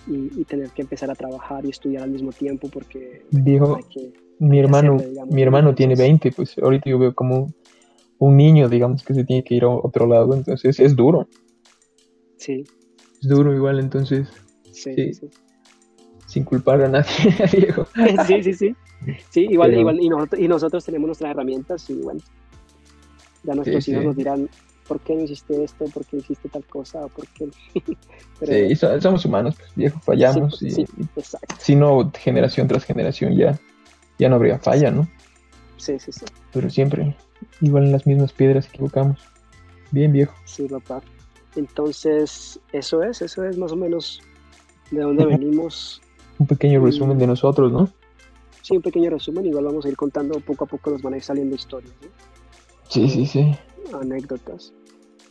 y, 0.07 0.39
y 0.41 0.45
tener 0.45 0.69
que 0.71 0.81
empezar 0.81 1.09
a 1.11 1.15
trabajar 1.15 1.65
y 1.65 1.69
estudiar 1.69 2.03
al 2.03 2.11
mismo 2.11 2.31
tiempo 2.31 2.69
porque 2.69 3.25
dijo, 3.31 3.77
que, 3.93 4.13
mi 4.39 4.59
hermano, 4.59 4.95
hacerle, 4.95 5.11
digamos, 5.11 5.33
mi 5.35 5.41
hermano 5.41 5.75
tiene 5.75 5.93
entonces- 5.93 6.09
20, 6.23 6.31
pues 6.35 6.57
ahorita 6.57 6.89
yo 6.89 6.99
veo 6.99 7.13
como 7.13 7.53
un 8.19 8.37
niño, 8.37 8.69
digamos, 8.69 9.03
que 9.03 9.13
se 9.13 9.23
tiene 9.23 9.43
que 9.43 9.55
ir 9.55 9.63
a 9.63 9.69
otro 9.69 10.05
lado, 10.07 10.33
entonces 10.35 10.79
es 10.79 10.95
duro, 10.95 11.27
sí, 12.37 12.63
es 13.21 13.27
duro 13.27 13.53
igual, 13.55 13.79
entonces, 13.79 14.27
sí, 14.71 14.93
Sí. 14.95 15.13
sí. 15.13 15.29
sin 16.27 16.43
culpar 16.45 16.81
a 16.83 16.87
nadie, 16.87 17.07
Diego. 17.51 17.85
sí, 18.27 18.43
sí, 18.43 18.53
sí. 18.53 18.75
Sí, 19.31 19.47
igual, 19.49 19.69
Pero- 19.71 19.81
igual, 19.81 19.99
y 20.01 20.09
nosotros, 20.09 20.41
y 20.41 20.47
nosotros 20.47 20.85
tenemos 20.85 21.07
nuestras 21.07 21.31
herramientas 21.31 21.89
y 21.89 21.95
bueno, 21.95 22.19
ya 23.43 23.53
nuestros 23.55 23.83
Sí, 23.83 23.91
hijos 23.91 24.05
nos 24.05 24.15
dirán, 24.15 24.47
¿por 24.87 24.99
qué 25.01 25.15
no 25.15 25.21
hiciste 25.23 25.63
esto? 25.63 25.85
¿Por 25.85 26.05
qué 26.05 26.17
hiciste 26.17 26.49
tal 26.49 26.65
cosa? 26.65 27.05
¿O 27.05 27.09
¿Por 27.09 27.27
qué? 27.27 27.47
Pero, 28.39 28.53
Sí, 28.69 28.75
so- 28.75 28.99
somos 29.01 29.25
humanos, 29.25 29.55
pues 29.57 29.71
viejo, 29.75 29.99
fallamos 30.01 30.57
sí, 30.57 30.67
y, 30.67 30.71
sí, 30.71 30.85
y 30.97 31.19
exacto. 31.19 31.55
si 31.59 31.75
no, 31.75 32.11
generación 32.17 32.67
tras 32.67 32.83
generación 32.85 33.35
ya, 33.37 33.59
ya 34.17 34.29
no 34.29 34.35
habría 34.35 34.57
falla, 34.59 34.89
¿no? 34.91 35.07
Sí, 35.77 35.97
sí, 35.99 36.11
sí, 36.11 36.25
Pero 36.51 36.69
siempre, 36.69 37.15
igual 37.61 37.85
en 37.85 37.91
las 37.91 38.05
mismas 38.05 38.33
piedras 38.33 38.67
equivocamos. 38.67 39.19
Bien, 39.91 40.11
viejo. 40.11 40.33
sí, 40.45 40.67
papá. 40.67 41.01
Entonces, 41.55 42.59
eso 42.71 43.03
es, 43.03 43.21
eso 43.21 43.43
es 43.45 43.57
más 43.57 43.71
o 43.73 43.75
menos 43.75 44.21
de 44.89 45.01
dónde 45.01 45.25
venimos. 45.27 46.01
Un 46.39 46.47
pequeño 46.47 46.83
resumen 46.83 47.17
de 47.17 47.27
nosotros, 47.27 47.71
¿no? 47.71 47.91
Sí, 48.61 48.75
un 48.77 48.81
pequeño 48.81 49.09
resumen, 49.09 49.45
igual 49.45 49.65
vamos 49.65 49.85
a 49.85 49.89
ir 49.89 49.95
contando 49.97 50.39
poco 50.39 50.65
a 50.65 50.67
poco, 50.67 50.91
nos 50.91 51.01
van 51.01 51.13
a 51.13 51.17
ir 51.17 51.23
saliendo 51.23 51.55
historias, 51.55 51.93
¿no? 52.01 52.07
Sí, 52.89 53.09
sí, 53.09 53.25
sí. 53.25 53.55
Anécdotas. 53.93 54.73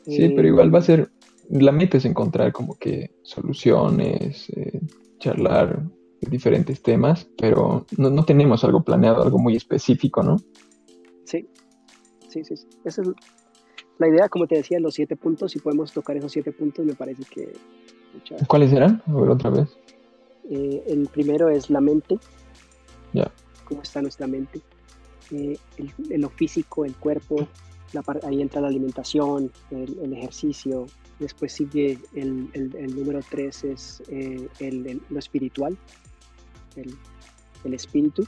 Sí, 0.05 0.25
Eh, 0.25 0.33
pero 0.35 0.49
igual 0.49 0.75
va 0.75 0.79
a 0.79 0.83
ser, 0.83 1.11
la 1.51 1.73
meta 1.73 1.99
es 1.99 2.05
encontrar 2.05 2.53
como 2.53 2.77
que 2.79 3.11
soluciones, 3.23 4.49
eh, 4.51 4.81
charlar 5.19 5.83
de 6.21 6.31
diferentes 6.31 6.83
temas, 6.83 7.29
pero 7.39 7.87
no, 7.97 8.11
no 8.11 8.25
tenemos 8.25 8.65
algo 8.65 8.83
planeado, 8.83 9.23
algo 9.23 9.39
muy 9.39 9.57
específico, 9.57 10.23
¿no? 10.23 10.37
Sí, 11.25 11.47
sí, 12.29 12.45
sí. 12.45 12.57
sí. 12.57 12.67
Esa 12.85 13.03
es 13.03 13.09
la 13.99 14.09
idea, 14.09 14.29
como 14.29 14.47
te 14.47 14.57
decía, 14.57 14.81
los 14.81 14.95
siete 14.95 15.15
puntos. 15.17 15.53
Si 15.53 15.59
podemos 15.59 15.93
tocar 15.93 16.17
esos 16.17 16.33
siete 16.33 16.53
puntos, 16.53 16.85
me 16.87 16.95
parece 16.95 17.23
que. 17.25 17.53
¿Cuáles 18.49 18.71
serán? 18.71 19.03
A 19.07 19.13
ver 19.13 19.29
otra 19.29 19.51
vez. 19.51 19.69
Eh, 20.51 20.83
el 20.87 21.07
primero 21.09 21.49
es 21.51 21.69
la 21.71 21.81
mente. 21.81 22.19
Ya. 23.13 23.31
¿Cómo 23.65 23.83
está 23.83 24.01
nuestra 24.01 24.27
mente? 24.27 24.61
Eh, 25.31 25.57
el, 25.77 25.93
en 26.09 26.21
lo 26.23 26.31
físico, 26.31 26.85
el 26.85 26.95
cuerpo. 26.97 27.47
La 27.92 28.03
ahí 28.24 28.40
entra 28.40 28.61
la 28.61 28.68
alimentación, 28.68 29.50
el, 29.70 29.98
el 30.03 30.12
ejercicio. 30.12 30.87
Después 31.18 31.53
sigue 31.53 31.98
el, 32.14 32.48
el- 32.55 32.74
el 32.76 32.96
número 32.96 33.20
tres, 33.29 33.64
es 33.64 34.03
eh, 34.09 34.48
lo 35.11 35.18
espiritual, 35.18 35.76
el, 36.76 36.94
el 37.64 37.74
espíritu. 37.74 38.24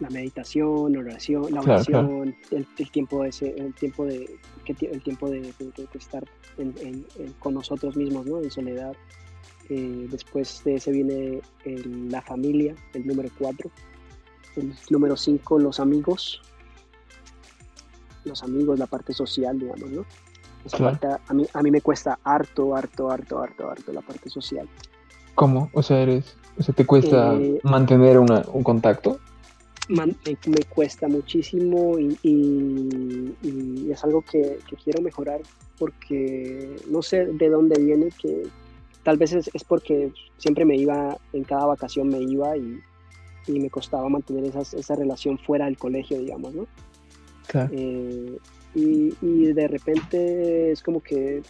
La 0.00 0.10
meditación, 0.10 0.96
oración, 0.96 1.42
la 1.54 1.60
Claro, 1.60 1.84
claro. 1.84 2.06
oración, 2.08 2.36
El, 2.50 2.90
tiempo 2.90 3.24
ese, 3.24 3.50
el 3.56 3.72
tiempo 3.74 4.04
de, 4.04 4.38
el 4.66 5.02
tiempo 5.02 5.30
de, 5.30 5.40
de- 5.40 5.52
de- 5.58 5.72
de 5.76 5.98
estar 5.98 6.24
en- 6.58 6.74
en- 6.80 7.06
en- 7.18 7.32
con 7.38 7.54
nosotros 7.54 7.96
mismos, 7.96 8.26
¿no? 8.26 8.40
En 8.42 8.50
soledad. 8.50 8.94
Eh, 9.68 10.06
después 10.10 10.62
de 10.64 10.74
ese 10.74 10.90
viene 10.90 11.40
la 12.10 12.20
familia, 12.20 12.74
el 12.94 13.06
número 13.06 13.28
4. 13.38 13.70
El 14.56 14.74
número 14.90 15.16
5, 15.16 15.58
los 15.58 15.78
amigos. 15.78 16.42
Los 18.24 18.42
amigos, 18.42 18.78
la 18.78 18.86
parte 18.86 19.12
social, 19.12 19.58
digamos, 19.58 19.90
¿no? 19.90 20.04
Esa 20.64 20.76
Claro. 20.76 20.98
parte 21.00 21.22
a, 21.28 21.34
mí, 21.34 21.46
a 21.52 21.62
mí 21.62 21.70
me 21.70 21.80
cuesta 21.80 22.18
harto, 22.22 22.74
harto, 22.76 23.10
harto, 23.10 23.40
harto, 23.40 23.68
harto 23.70 23.92
la 23.92 24.00
parte 24.00 24.30
social. 24.30 24.68
¿Cómo? 25.34 25.70
O 25.72 25.82
sea, 25.82 26.00
eres, 26.00 26.36
o 26.56 26.62
sea, 26.62 26.74
te 26.74 26.86
cuesta 26.86 27.34
Eh, 27.34 27.58
mantener 27.64 28.18
una, 28.18 28.44
un 28.52 28.62
contacto. 28.62 29.18
Man- 29.88 30.16
me, 30.24 30.36
me 30.46 30.62
cuesta 30.64 31.08
muchísimo 31.08 31.98
y, 31.98 32.16
y- 32.22 33.34
y 33.42 33.90
es 33.90 34.04
algo 34.04 34.22
que, 34.22 34.58
que 34.68 34.76
quiero 34.76 35.02
mejorar 35.02 35.40
porque 35.78 36.80
no 36.88 37.02
sé 37.02 37.26
de 37.26 37.48
dónde 37.50 37.80
viene, 37.82 38.10
que 38.22 38.44
tal 39.02 39.16
vez 39.18 39.32
es, 39.32 39.50
es 39.52 39.64
porque 39.64 40.12
siempre 40.38 40.64
me 40.64 40.76
iba, 40.76 41.16
en 41.32 41.42
cada 41.42 41.66
vacación 41.66 42.08
me 42.08 42.20
iba 42.20 42.56
y, 42.56 42.78
y 43.48 43.58
me 43.58 43.68
costaba 43.68 44.08
mantener 44.08 44.44
esas- 44.44 44.74
esa 44.74 44.94
relación 44.94 45.38
fuera 45.38 45.64
del 45.64 45.76
colegio, 45.76 46.18
digamos, 46.20 46.54
¿no? 46.54 46.66
Claro. 47.46 47.70
Eh, 47.72 48.36
y, 48.74 49.14
y 49.20 49.52
de 49.52 49.68
repente 49.68 50.72
es 50.72 50.82
como 50.82 51.00
que 51.02 51.42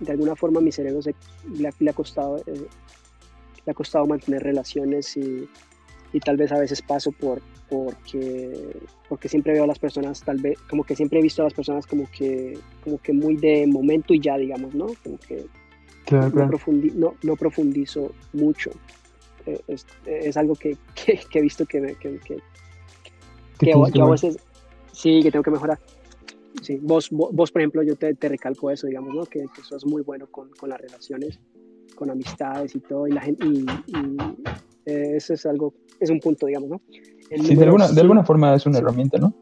de 0.00 0.12
alguna 0.12 0.34
forma 0.36 0.60
mi 0.60 0.72
cerebro 0.72 1.02
se, 1.02 1.14
le, 1.58 1.68
ha, 1.68 1.72
le 1.78 1.90
ha 1.90 1.92
costado 1.92 2.38
eh, 2.46 2.66
le 3.64 3.70
ha 3.70 3.74
costado 3.74 4.06
mantener 4.06 4.42
relaciones 4.42 5.16
y, 5.16 5.46
y 6.12 6.20
tal 6.20 6.36
vez 6.36 6.52
a 6.52 6.58
veces 6.58 6.80
paso 6.82 7.12
por 7.12 7.42
porque 7.68 8.52
porque 9.08 9.28
siempre 9.28 9.52
veo 9.54 9.64
a 9.64 9.66
las 9.66 9.78
personas 9.78 10.22
tal 10.22 10.38
vez 10.38 10.58
como 10.70 10.84
que 10.84 10.94
siempre 10.96 11.18
he 11.18 11.22
visto 11.22 11.42
a 11.42 11.46
las 11.46 11.54
personas 11.54 11.86
como 11.86 12.08
que 12.10 12.56
como 12.84 12.98
que 12.98 13.12
muy 13.12 13.36
de 13.36 13.66
momento 13.66 14.14
y 14.14 14.20
ya 14.20 14.36
digamos 14.38 14.74
no 14.74 14.86
como 15.02 15.18
que 15.18 15.44
Claro, 16.04 16.26
no, 16.26 16.32
claro. 16.32 16.50
profundi- 16.58 16.92
no, 16.94 17.14
no 17.22 17.36
profundizo 17.36 18.12
mucho 18.32 18.70
Eh, 19.46 19.60
es, 19.68 19.84
es 20.06 20.36
algo 20.36 20.54
que, 20.54 20.76
que- 20.94 21.20
que 21.30 21.38
he 21.38 21.42
visto 21.42 21.66
que, 21.66 21.80
me- 21.80 21.94
que, 21.96 22.18
que 22.18 22.38
yo 23.92 24.04
a 24.06 24.10
veces 24.10 24.36
sí 24.96 25.22
que 25.22 25.30
tengo 25.30 25.42
que 25.42 25.50
mejorar 25.50 25.78
sí 26.62 26.78
vos 26.82 27.10
vos, 27.10 27.30
vos, 27.32 27.52
por 27.52 27.60
ejemplo 27.60 27.82
yo 27.82 27.96
te, 27.96 28.14
te 28.14 28.28
recalco 28.28 28.70
eso 28.70 28.86
digamos 28.86 29.14
no 29.14 29.26
que, 29.26 29.40
que 29.54 29.62
sos 29.62 29.84
muy 29.84 30.02
bueno 30.02 30.26
con, 30.30 30.48
con 30.50 30.70
las 30.70 30.80
relaciones 30.80 31.38
con 31.94 32.10
amistades 32.10 32.74
y 32.74 32.80
todo 32.80 33.06
y 33.06 33.12
la 33.12 33.20
gente 33.20 33.44
y, 33.46 33.66
y, 33.86 34.34
eh, 34.86 35.16
eso 35.16 35.34
es 35.34 35.44
algo 35.46 35.74
es 36.00 36.08
un 36.10 36.20
punto 36.20 36.46
digamos 36.46 36.70
no 36.70 36.80
El 37.30 37.42
Sí, 37.42 37.54
de 37.54 37.64
alguna, 37.64 37.84
de 37.84 37.88
cinco- 37.90 38.00
alguna 38.02 38.24
forma 38.24 38.54
es 38.54 38.64
una 38.66 38.78
sí. 38.78 38.82
herramienta, 38.82 39.18
¿no? 39.18 39.32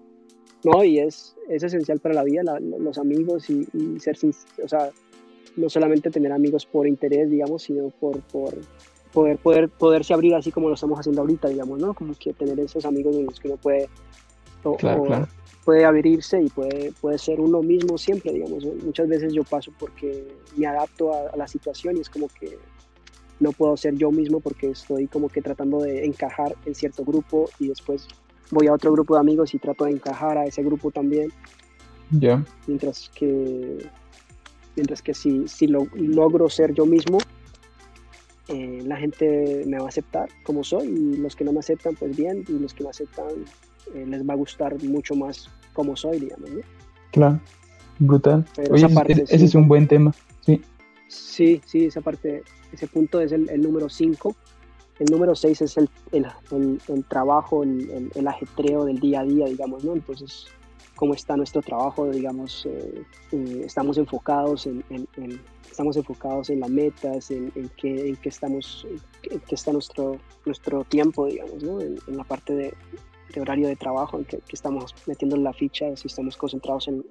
no, 0.64 0.82
y 0.82 0.98
es, 0.98 1.36
es 1.48 1.62
esencial 1.62 2.00
para 2.00 2.14
la 2.14 2.24
vida, 2.24 2.42
la- 2.42 2.58
los 2.58 2.96
amigos 2.98 3.50
y, 3.50 3.66
y 3.74 4.00
ser 4.00 4.16
sin, 4.16 4.30
o 4.64 4.66
sea, 4.68 4.88
no 5.56 5.68
solamente 5.68 6.10
tener 6.10 6.32
amigos 6.32 6.64
por 6.64 6.86
interés, 6.88 7.28
digamos, 7.30 7.62
sino 7.64 7.90
por, 7.90 8.18
por 8.32 8.54
poder, 9.12 9.36
poder, 9.38 9.68
poderse 9.68 10.14
abrir 10.14 10.34
así 10.34 10.50
como 10.50 10.68
lo 10.68 10.74
estamos 10.74 10.98
haciendo 10.98 11.20
ahorita, 11.20 11.48
digamos, 11.48 11.78
¿no? 11.78 11.92
Como 11.92 12.14
que 12.14 12.32
tener 12.32 12.58
esos 12.60 12.84
amigos 12.86 13.14
en 13.16 13.26
los 13.26 13.38
que 13.38 13.48
uno 13.48 13.58
puede, 13.58 13.88
o- 14.64 14.76
Claro, 14.78 15.02
o 15.02 15.04
claro. 15.06 15.28
Puede 15.64 15.84
abrirse 15.84 16.40
y 16.42 16.48
puede, 16.48 16.92
puede 17.00 17.18
ser 17.18 17.40
uno 17.40 17.62
mismo 17.62 17.96
siempre, 17.98 18.32
digamos. 18.32 18.64
Muchas 18.84 19.08
veces 19.08 19.32
yo 19.32 19.44
paso 19.44 19.72
porque 19.78 20.26
me 20.56 20.66
adapto 20.66 21.12
a, 21.14 21.30
a 21.30 21.36
la 21.36 21.48
situación 21.48 21.96
y 21.96 22.00
es 22.00 22.10
como 22.10 22.28
que 22.28 22.58
no 23.40 23.52
puedo 23.52 23.76
ser 23.76 23.94
yo 23.94 24.10
mismo 24.10 24.40
porque 24.40 24.70
estoy 24.70 25.06
como 25.08 25.28
que 25.28 25.42
tratando 25.42 25.80
de 25.80 26.04
encajar 26.04 26.54
en 26.66 26.74
cierto 26.74 27.04
grupo 27.04 27.50
y 27.58 27.68
después 27.68 28.06
voy 28.50 28.68
a 28.68 28.72
otro 28.72 28.92
grupo 28.92 29.14
de 29.14 29.20
amigos 29.20 29.54
y 29.54 29.58
trato 29.58 29.84
de 29.86 29.92
encajar 29.92 30.38
a 30.38 30.44
ese 30.46 30.62
grupo 30.62 30.90
también, 30.90 31.32
Ya. 32.10 32.44
mientras 32.66 33.10
que 33.14 33.88
mientras 34.76 35.02
que 35.02 35.14
si, 35.14 35.46
si 35.48 35.66
lo, 35.66 35.86
logro 35.94 36.48
ser 36.48 36.74
yo 36.74 36.84
mismo, 36.84 37.18
eh, 38.48 38.82
la 38.84 38.96
gente 38.96 39.62
me 39.66 39.78
va 39.78 39.86
a 39.86 39.88
aceptar 39.88 40.28
como 40.42 40.64
soy 40.64 40.86
y 40.88 41.16
los 41.16 41.34
que 41.36 41.44
no 41.44 41.52
me 41.52 41.60
aceptan, 41.60 41.94
pues 41.94 42.16
bien, 42.16 42.44
y 42.48 42.52
los 42.58 42.74
que 42.74 42.84
me 42.84 42.90
aceptan 42.90 43.26
eh, 43.94 44.04
les 44.06 44.26
va 44.28 44.34
a 44.34 44.36
gustar 44.36 44.80
mucho 44.84 45.14
más 45.14 45.50
como 45.72 45.96
soy, 45.96 46.20
digamos, 46.20 46.50
¿no? 46.50 46.60
Claro. 47.10 47.40
Brutal. 47.98 48.44
Pero 48.56 48.74
Oye, 48.74 48.78
esa 48.78 48.86
ese, 48.86 48.94
parte 48.94 49.12
ese- 49.12 49.26
sí. 49.26 49.34
ese 49.36 49.44
es 49.44 49.54
un 49.54 49.68
buen 49.68 49.86
tema. 49.88 50.14
Sí. 50.40 50.60
Sí, 51.08 51.60
sí, 51.64 51.84
esa 51.86 52.00
parte, 52.00 52.42
ese 52.72 52.86
punto 52.88 53.20
es 53.20 53.32
el, 53.32 53.48
el 53.50 53.60
número 53.62 53.88
5. 53.88 54.34
El 54.98 55.06
número 55.10 55.34
6 55.34 55.62
es 55.62 55.76
el, 55.76 55.88
el, 56.12 56.26
el- 56.88 57.04
trabajo, 57.04 57.62
el, 57.62 58.10
ajetreo 58.26 58.84
del 58.84 58.98
día 59.00 59.20
a 59.20 59.24
día, 59.24 59.46
digamos, 59.46 59.84
¿no? 59.84 59.92
Entonces, 59.92 60.46
¿cómo 60.96 61.14
está 61.14 61.36
nuestro 61.36 61.62
trabajo? 61.62 62.08
Digamos, 62.10 62.66
eh, 62.66 63.02
eh, 63.32 63.62
estamos 63.64 63.98
enfocados 63.98 64.66
en, 64.66 64.84
en- 64.90 65.08
en- 65.16 65.40
estamos 65.68 65.96
enfocados 65.96 66.50
en 66.50 66.60
las 66.60 66.70
metas, 66.70 67.30
en, 67.32 67.50
en 67.56 67.68
qué, 67.76 68.16
qué 68.22 68.28
estamos, 68.28 68.86
en 69.24 69.40
qué 69.40 69.54
está 69.56 69.72
nuestro, 69.72 70.16
nuestro 70.46 70.84
tiempo, 70.84 71.26
digamos, 71.26 71.62
¿no? 71.62 71.80
En 71.80 71.98
la 72.16 72.22
parte 72.24 72.54
de, 72.54 72.74
de 73.34 73.40
horario 73.40 73.68
de 73.68 73.76
trabajo, 73.76 74.18
en 74.18 74.24
que, 74.24 74.38
que 74.38 74.54
estamos 74.54 74.94
metiendo 75.06 75.36
la 75.36 75.52
ficha, 75.52 75.94
si 75.96 76.08
estamos 76.08 76.36
concentrados 76.36 76.88
en, 76.88 77.04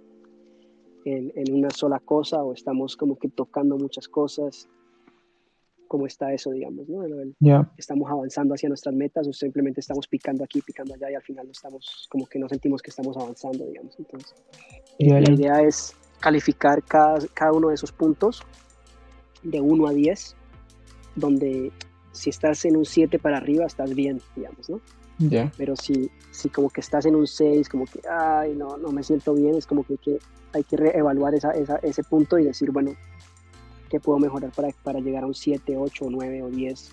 en, 1.06 1.32
en 1.36 1.54
una 1.54 1.70
sola 1.70 2.00
cosa 2.00 2.44
o 2.44 2.54
estamos 2.54 2.96
como 2.96 3.18
que 3.18 3.30
tocando 3.30 3.78
muchas 3.78 4.08
cosas. 4.08 4.68
cómo 5.88 6.08
está 6.08 6.34
eso, 6.34 6.50
digamos, 6.52 6.90
¿no? 6.90 7.04
El- 7.04 7.36
Ya, 7.40 7.72
estamos 7.78 8.10
avanzando 8.10 8.54
hacia 8.56 8.68
nuestras 8.70 8.96
metas 8.96 9.28
o 9.28 9.34
simplemente 9.34 9.80
estamos 9.80 10.08
picando 10.08 10.44
aquí, 10.44 10.60
picando 10.62 10.94
allá 10.96 11.12
y 11.12 11.16
al 11.16 11.22
final 11.22 11.46
no 11.46 11.52
estamos, 11.52 12.08
como 12.10 12.26
que 12.26 12.40
no 12.40 12.48
sentimos 12.50 12.82
que 12.82 12.90
estamos 12.90 13.16
avanzando, 13.18 13.64
digamos. 13.66 13.94
Entonces, 14.00 14.34
ya, 14.98 15.20
la 15.20 15.30
ya. 15.30 15.34
idea 15.36 15.62
es 15.62 15.96
calificar 16.20 16.82
cada, 16.84 17.20
cada 17.36 17.52
uno 17.52 17.68
de 17.70 17.76
esos 17.76 17.92
puntos 17.92 18.42
de 19.44 19.60
1 19.62 19.88
a 19.88 19.92
10, 19.94 20.36
donde 21.16 21.72
si 22.12 22.30
estás 22.32 22.66
en 22.66 22.78
un 22.78 22.86
7 22.86 23.20
para 23.20 23.38
arriba, 23.38 23.66
estás 23.66 23.94
bien, 23.94 24.20
digamos, 24.36 24.70
¿no? 24.70 24.80
Pero 25.58 25.76
si, 25.76 26.10
si 26.32 26.50
como 26.50 26.70
que 26.70 26.82
estás 26.82 27.06
en 27.06 27.16
un 27.16 27.28
6, 27.28 27.70
como 27.70 27.86
que, 27.86 28.00
ay, 28.10 28.54
no, 28.56 28.78
no 28.78 28.92
me 28.92 29.04
siento 29.04 29.34
bien, 29.34 29.56
es 29.56 29.66
como 29.68 29.84
que 29.84 29.94
hay 29.94 30.00
que, 30.00 30.18
hay 30.54 30.64
que 30.64 30.78
reevaluar 30.78 31.36
esa, 31.36 31.52
esa- 31.52 31.78
ese 31.78 32.04
punto 32.04 32.38
y 32.40 32.44
decir, 32.46 32.72
bueno, 32.72 32.92
¿qué 33.90 34.00
puedo 34.00 34.20
mejorar 34.20 34.52
para, 34.52 34.70
para 34.84 35.00
llegar 35.00 35.24
a 35.24 35.28
un 35.28 35.36
7, 35.36 35.78
8, 35.78 36.06
9 36.10 36.42
o 36.44 36.50
10 36.50 36.92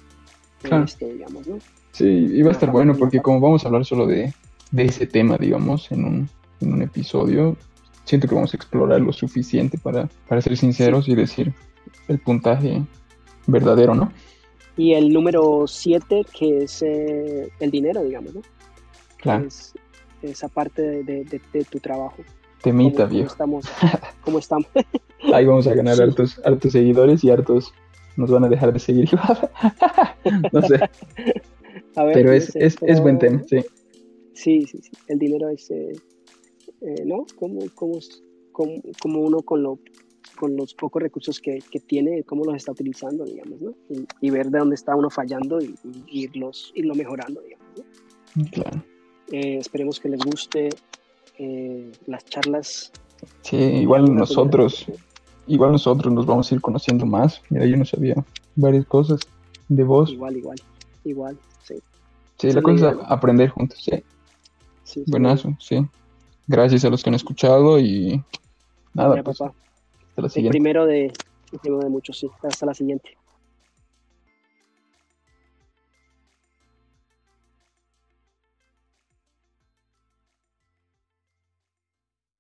en 0.63 0.69
Claro. 0.69 0.85
esto, 0.85 1.07
digamos, 1.07 1.47
¿no? 1.47 1.59
Sí, 1.93 2.05
iba 2.07 2.51
a 2.51 2.53
estar 2.53 2.71
bueno 2.71 2.95
porque 2.97 3.21
como 3.21 3.41
vamos 3.41 3.65
a 3.65 3.69
hablar 3.69 3.85
solo 3.85 4.07
de, 4.07 4.33
de 4.71 4.85
ese 4.85 5.07
tema, 5.07 5.37
digamos, 5.39 5.91
en 5.91 6.05
un, 6.05 6.29
en 6.61 6.73
un 6.73 6.83
episodio, 6.83 7.57
siento 8.05 8.29
que 8.29 8.35
vamos 8.35 8.53
a 8.55 8.57
explorar 8.57 9.01
lo 9.01 9.13
suficiente 9.13 9.79
para, 9.79 10.09
para 10.29 10.41
ser 10.41 10.57
sinceros 10.57 11.09
y 11.09 11.15
decir 11.15 11.53
el 12.09 12.19
puntaje 12.19 12.83
verdadero, 13.47 13.95
¿no? 13.95 14.13
Y 14.77 14.95
el 14.95 15.13
número 15.13 15.67
7, 15.67 16.23
que 16.37 16.65
es 16.65 16.83
eh, 16.83 17.49
el 17.61 17.71
dinero, 17.71 18.03
digamos, 18.03 18.35
¿no? 18.35 18.43
Claro, 19.19 19.47
Es 19.47 19.75
esa 20.23 20.49
parte 20.49 20.83
de, 20.83 21.03
de- 21.05 21.25
de- 21.25 21.41
de 21.53 21.65
tu 21.65 21.79
trabajo. 21.81 22.23
temita, 22.63 23.05
¿Cómo, 23.05 23.09
cómo 23.09 23.15
viejo. 23.19 23.33
estamos? 23.33 23.65
¿Cómo 24.25 24.39
estamos? 24.39 24.67
Ahí 25.35 25.45
vamos 25.47 25.67
a 25.67 25.75
ganar 25.75 25.97
Sí. 25.97 26.03
hartos, 26.03 26.41
hartos 26.45 26.73
seguidores 26.73 27.23
y 27.25 27.31
hartos 27.31 27.73
nos 28.17 28.31
van 28.31 28.45
a 28.45 28.49
dejar 28.49 28.73
de 28.73 28.79
seguir. 28.79 29.09
no 30.53 30.63
sé, 30.63 30.77
A 31.97 32.05
ver, 32.05 32.15
pero 32.15 32.33
es, 32.33 32.55
es, 32.57 32.77
es 32.83 33.01
buen 33.01 33.19
tema, 33.19 33.43
sí. 33.49 33.61
Sí, 34.35 34.63
sí, 34.67 34.79
sí. 34.83 34.91
El 35.07 35.19
dinero 35.19 35.49
es, 35.51 35.71
eh, 35.71 35.93
eh, 36.83 37.05
¿no? 37.05 37.27
Como, 37.37 37.61
como, 37.75 37.99
como, 38.53 38.73
como 39.03 39.21
uno 39.21 39.39
con, 39.43 39.63
lo, 39.63 39.79
con 40.37 40.57
los 40.57 40.75
pocos 40.75 41.03
recursos 41.03 41.41
que, 41.41 41.59
que 41.71 41.81
tiene, 41.81 42.23
cómo 42.25 42.45
los 42.45 42.57
está 42.57 42.73
utilizando, 42.73 43.25
digamos, 43.25 43.61
¿no? 43.61 43.75
Y, 43.89 44.07
y 44.21 44.31
ver 44.31 44.51
de 44.51 44.59
dónde 44.59 44.75
está 44.75 44.97
uno 44.97 45.11
fallando 45.11 45.61
y, 45.61 45.75
y 45.85 46.25
irlos, 46.25 46.73
irlo 46.75 46.95
mejorando, 46.95 47.41
digamos, 47.41 47.67
¿no? 47.77 48.45
Claro. 48.51 48.83
Eh, 49.33 49.59
esperemos 49.59 50.01
que 50.01 50.09
les 50.09 50.21
guste 50.21 50.71
eh, 51.39 51.93
las 52.07 52.25
charlas. 52.25 52.93
Sí, 53.43 53.57
igual 53.57 54.15
nosotros, 54.15 54.87
igual 55.47 55.73
nosotros 55.73 56.13
nos 56.13 56.27
vamos 56.27 56.51
a 56.51 56.55
ir 56.55 56.61
conociendo 56.61 57.07
más. 57.07 57.43
Mira, 57.51 57.67
yo 57.67 57.77
no 57.77 57.85
sabía 57.85 58.15
varias 58.57 58.87
cosas 58.87 59.21
de 59.69 59.85
vos. 59.85 60.11
Igual, 60.11 60.37
igual, 60.37 60.59
igual, 61.05 61.39
sí. 61.63 61.75
Sí, 62.39 62.49
Esa 62.49 62.57
la 62.57 62.63
cosa 62.63 62.91
es 62.91 62.97
aprender 63.07 63.51
juntos, 63.51 63.79
sí. 63.83 63.93
sí 64.85 65.05
sí. 65.05 65.05
Buenazo, 65.07 65.57
sí. 65.61 65.87
Gracias 66.49 66.85
a 66.85 66.91
los 66.91 67.03
que 67.03 67.11
han 67.11 67.15
escuchado 67.15 67.79
y 67.79 68.23
nada, 68.95 69.23
pues 69.23 69.39
papá. 69.39 69.55
Hasta 70.11 70.23
la 70.23 70.27
El 70.27 70.31
siguiente. 70.31 70.51
primero 70.51 70.87
de, 70.87 71.07
el 71.53 71.59
primero 71.61 71.83
de 71.85 71.91
muchos, 71.91 72.19
sí. 72.19 72.29
Hasta 72.43 72.67
la 72.67 72.75
siguiente. 72.75 73.20